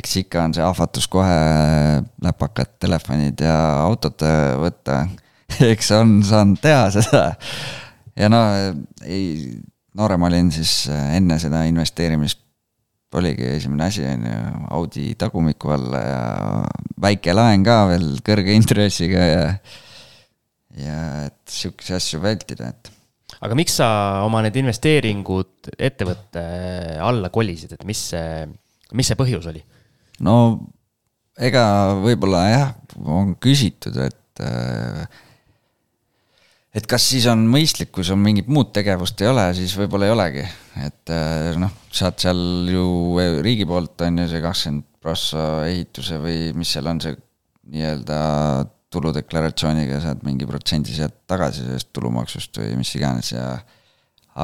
[0.00, 1.36] eks ikka on see ahvatlus kohe
[2.24, 4.24] läpakad, telefonid ja autod
[4.64, 5.04] võtta.
[5.72, 7.24] eks on saanud teha seda.
[8.18, 8.40] ja no
[9.04, 9.54] ei,
[9.98, 12.40] noorem olin siis enne seda investeerimist
[13.14, 14.38] oligi esimene asi, on ju,
[14.74, 16.22] Audi tagumiku alla ja
[17.04, 19.44] väike laen ka veel kõrge intressiga ja,
[20.80, 22.90] ja et sihukesi asju vältida, et
[23.44, 23.88] aga miks sa
[24.26, 26.44] oma need investeeringud ettevõtte
[27.02, 28.46] alla kolisid, et mis see,
[28.98, 29.62] mis see põhjus oli?
[30.26, 30.36] no
[31.38, 31.64] ega
[32.02, 35.06] võib-olla jah, on küsitud, et äh,
[36.74, 40.14] et kas siis on mõistlik, kui sul mingit muud tegevust ei ole, siis võib-olla ei
[40.14, 40.46] olegi.
[40.82, 42.86] et äh, noh, saad seal ju
[43.44, 47.14] riigi poolt on ju see kakskümmend prossa ehituse või mis seal on see
[47.74, 48.18] nii-öelda
[48.94, 53.48] tuludeklaratsiooniga saad mingi protsendi sealt tagasi sellest tulumaksust või mis iganes ja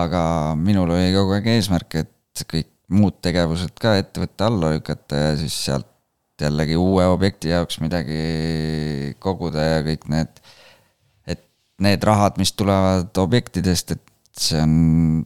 [0.02, 0.22] aga
[0.58, 5.56] minul oli kogu aeg eesmärk, et kõik muud tegevused ka ettevõtte alla lükata ja siis
[5.66, 5.86] sealt
[6.40, 10.59] jällegi uue objekti jaoks midagi koguda ja kõik need, et
[11.84, 14.74] need rahad, mis tulevad objektidest, et see on,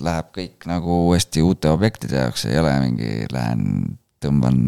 [0.03, 3.67] läheb kõik nagu uuesti uute objektide jaoks, ei ole mingi, lähen
[4.25, 4.59] tõmban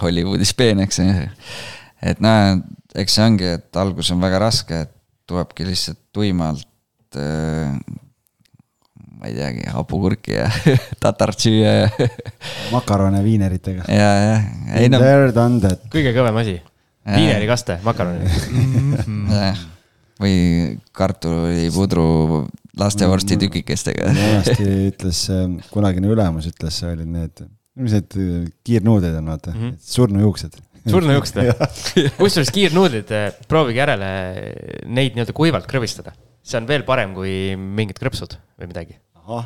[0.00, 0.98] Hollywoodis peeneks,
[2.02, 2.62] et noh,
[2.98, 4.96] eks see ongi, et algus on väga raske, et
[5.30, 7.70] tulebki lihtsalt tuimalt äh,
[9.22, 10.48] ma ei teagi, hapukurki ja
[11.02, 11.74] tatartši ja
[12.74, 13.86] makarone viineritega.
[13.86, 14.48] ja, jah.
[14.80, 14.98] ei no.
[15.92, 16.56] kõige kõvem asi.
[17.06, 18.26] viinerikaste, makaronid
[19.38, 19.62] jah,
[20.22, 20.36] või
[20.96, 22.06] kartulipudru
[22.78, 24.10] lastevorsti tükikestega.
[24.16, 25.22] vanasti ütles,
[25.72, 27.44] kunagine ülemus ütles, olid need,
[27.78, 28.18] mis need
[28.66, 29.54] kiirnuuded on, vaata.
[29.54, 30.60] Mm -hmm., surnujuuksed.
[30.82, 31.56] Surnujuuksed või?
[32.20, 33.10] kusjuures kiirnuudlid,
[33.48, 34.12] proovige järele
[34.86, 36.14] neid nii-öelda kuivalt krõbistada.
[36.42, 38.96] see on veel parem kui mingid krõpsud või midagi.
[39.14, 39.44] No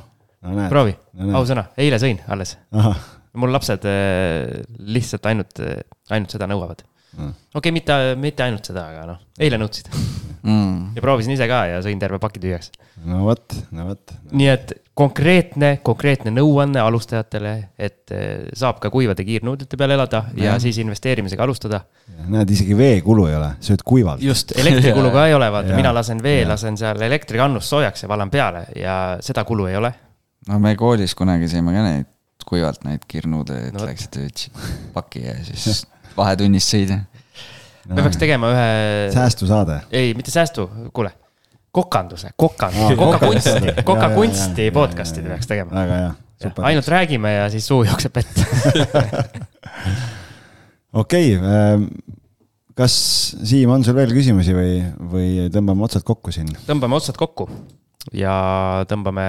[0.70, 0.94] proovi.
[1.16, 2.56] No,, ausõna, eile sõin alles.
[3.36, 6.84] mul lapsed äh, lihtsalt ainult, äh, ainult seda nõuavad
[7.16, 7.34] mm..
[7.54, 9.90] okei okay,, mitte, mitte ainult seda, aga noh, eile nõudsid
[10.46, 10.96] mm..
[10.96, 12.70] ja proovisin ise ka ja sõin terve paki tühjaks.
[13.04, 14.14] no vot, no vot.
[14.32, 20.52] nii et konkreetne, konkreetne nõuanne alustajatele, et äh, saab ka kuivade kiirnuudlite peal elada ja,
[20.52, 21.82] ja siis investeerimisega alustada.
[22.32, 24.24] näed, isegi veekulu ei ole, sööd kuivalt.
[24.24, 28.32] just, elektrikulu ka ei ole, vaata, mina lasen vee, lasen seal elektrikannust soojaks ja valan
[28.32, 29.92] peale ja seda kulu ei ole.
[30.48, 32.12] no me koolis kunagi sõime ka neid
[32.46, 34.28] kuivalt neid kirnude, et no, võtsite
[34.94, 35.80] paki ja siis
[36.16, 37.94] vahetunnis sõida no,.
[37.94, 38.66] me peaks tegema ühe.
[39.14, 39.74] säästusaade.
[39.90, 40.62] ei, mitte säästu,
[40.96, 41.10] kuule
[41.76, 45.70] kokanduse, kokanduse, kokakunsti, kokakunsti podcast'i peaks tegema.
[45.76, 46.12] väga hea.
[46.70, 48.34] ainult räägime ja siis suu jookseb vett
[51.02, 51.82] okei, ähm,
[52.76, 52.94] kas
[53.42, 54.72] Siim, on sul veel küsimusi või,
[55.12, 56.48] või tõmbame otsad kokku siin?
[56.68, 57.44] tõmbame otsad kokku
[58.16, 58.34] ja
[58.88, 59.26] tõmbame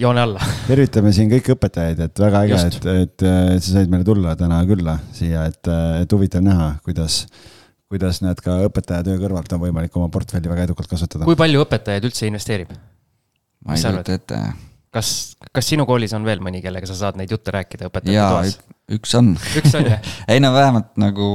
[0.00, 0.42] joone alla.
[0.70, 3.26] tervitame siin kõiki õpetajaid, et väga äge, et, et,
[3.56, 5.70] et sa said meile tulla täna külla siia, et,
[6.02, 7.24] et huvitav näha, kuidas,
[7.92, 11.26] kuidas need ka õpetaja töö kõrvalt on võimalik oma portfelli väga edukalt kasutada.
[11.28, 12.74] kui palju õpetajaid üldse investeerib?
[13.64, 14.42] ma ei kujuta ette.
[14.94, 15.08] kas,
[15.52, 18.78] kas sinu koolis on veel mõni, kellega sa saad neid jutte rääkida õpetajate toas?
[18.98, 19.34] üks on.
[19.60, 21.28] üks on jah ei no vähemalt nagu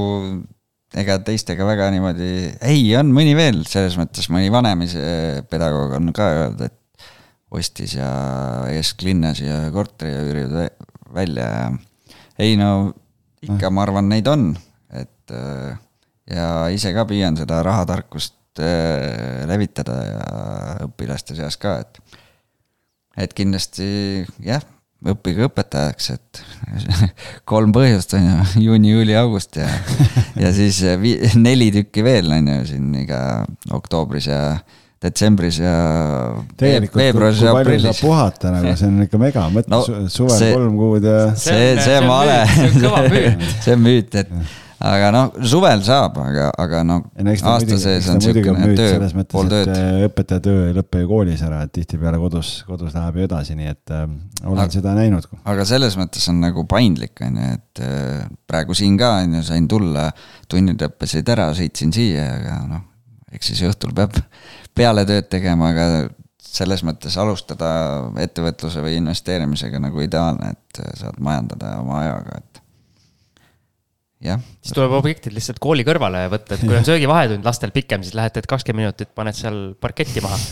[1.00, 2.28] ega teistega väga niimoodi,
[2.66, 4.82] ei, on mõni veel, selles mõttes mõni vanem
[5.50, 6.79] pedagoog on ka öelnud, et
[7.50, 8.10] ostis ja
[8.70, 11.70] kesklinnas ja korteri ja üürivad välja ja
[12.40, 12.92] ei no
[13.44, 14.50] ikka ma arvan, neid on,
[14.92, 15.78] et äh,
[16.30, 20.26] ja ise ka püüan seda rahatarkust äh, levitada ja
[20.88, 22.18] õpilaste seas ka, et
[23.20, 23.86] et kindlasti
[24.44, 24.62] jah,
[25.10, 26.42] õppige õpetajaks, et
[27.50, 29.68] kolm põhjust on ju, juuni, juuli, august ja
[30.40, 33.20] ja siis vi-, neli tükki veel on ju siin iga
[33.76, 34.42] oktoobris ja
[35.00, 35.74] detsembris ja
[36.60, 38.00] veebruaris ja aprillis.
[38.04, 41.20] puhata nagu, see on ikka mega, mõtle no, suvel see, kolm kuud ja.
[41.32, 42.42] see, see, see vale,
[43.64, 44.34] see on müüt, et
[44.80, 49.72] aga noh, suvel saab, aga, aga noh, aasta sees on niisugune töö, pool tööd.
[50.08, 53.72] õpetaja töö ei lõpe ju koolis ära, et tihtipeale kodus, kodus läheb ju edasi, nii
[53.72, 54.06] et äh,
[54.44, 55.28] olen aga, seda näinud.
[55.52, 59.44] aga selles mõttes on nagu paindlik, on ju, et äh, praegu siin ka on ju,
[59.50, 60.08] sain tulla,
[60.50, 62.88] tunnid õppisid ära, sõitsin siia, aga noh,
[63.36, 64.16] eks siis õhtul peab
[64.76, 65.86] pealetööd tegema, aga
[66.50, 67.68] selles mõttes alustada
[68.20, 72.62] ettevõtluse või investeerimisega nagu ideaalne, et saad majandada oma ajaga, et
[74.30, 74.42] jah.
[74.64, 78.34] siis tuleb objektid lihtsalt kooli kõrvale võtta, et kui on söögivahetund lastel pikem, siis lähed,
[78.34, 80.40] teed kakskümmend minutit, paned seal parketti maha.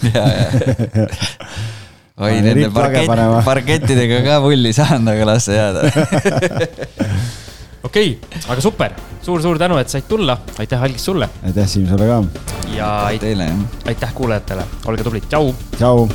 [2.18, 3.12] Oi, nende parkett,
[3.46, 5.80] parkettidega ka vulli saanud, aga las see jääda
[7.82, 11.28] okei okay,, aga super suur-suur tänu, et said tulla, aitäh, Algis sulle.
[11.44, 12.24] aitäh, Siim, sulle ka.
[12.76, 13.58] ja teile, jah.
[13.86, 15.54] aitäh kuulajatele, olge tublid, tšau.
[15.76, 16.08] tšau.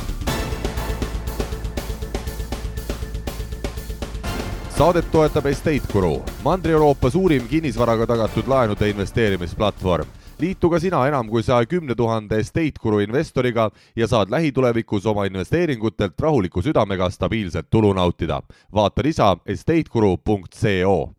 [4.78, 10.06] saadet toetab Estate Guru, Mandri-Euroopa suurim kinnisvaraga tagatud laenude investeerimisplatvorm
[10.38, 15.24] liitu ka sina enam kui saja kümne tuhande Estate Guru investoriga ja saad lähitulevikus oma
[15.24, 18.42] investeeringutelt rahuliku südamega stabiilset tulu nautida.
[18.74, 21.12] vaata lisa estateguru.co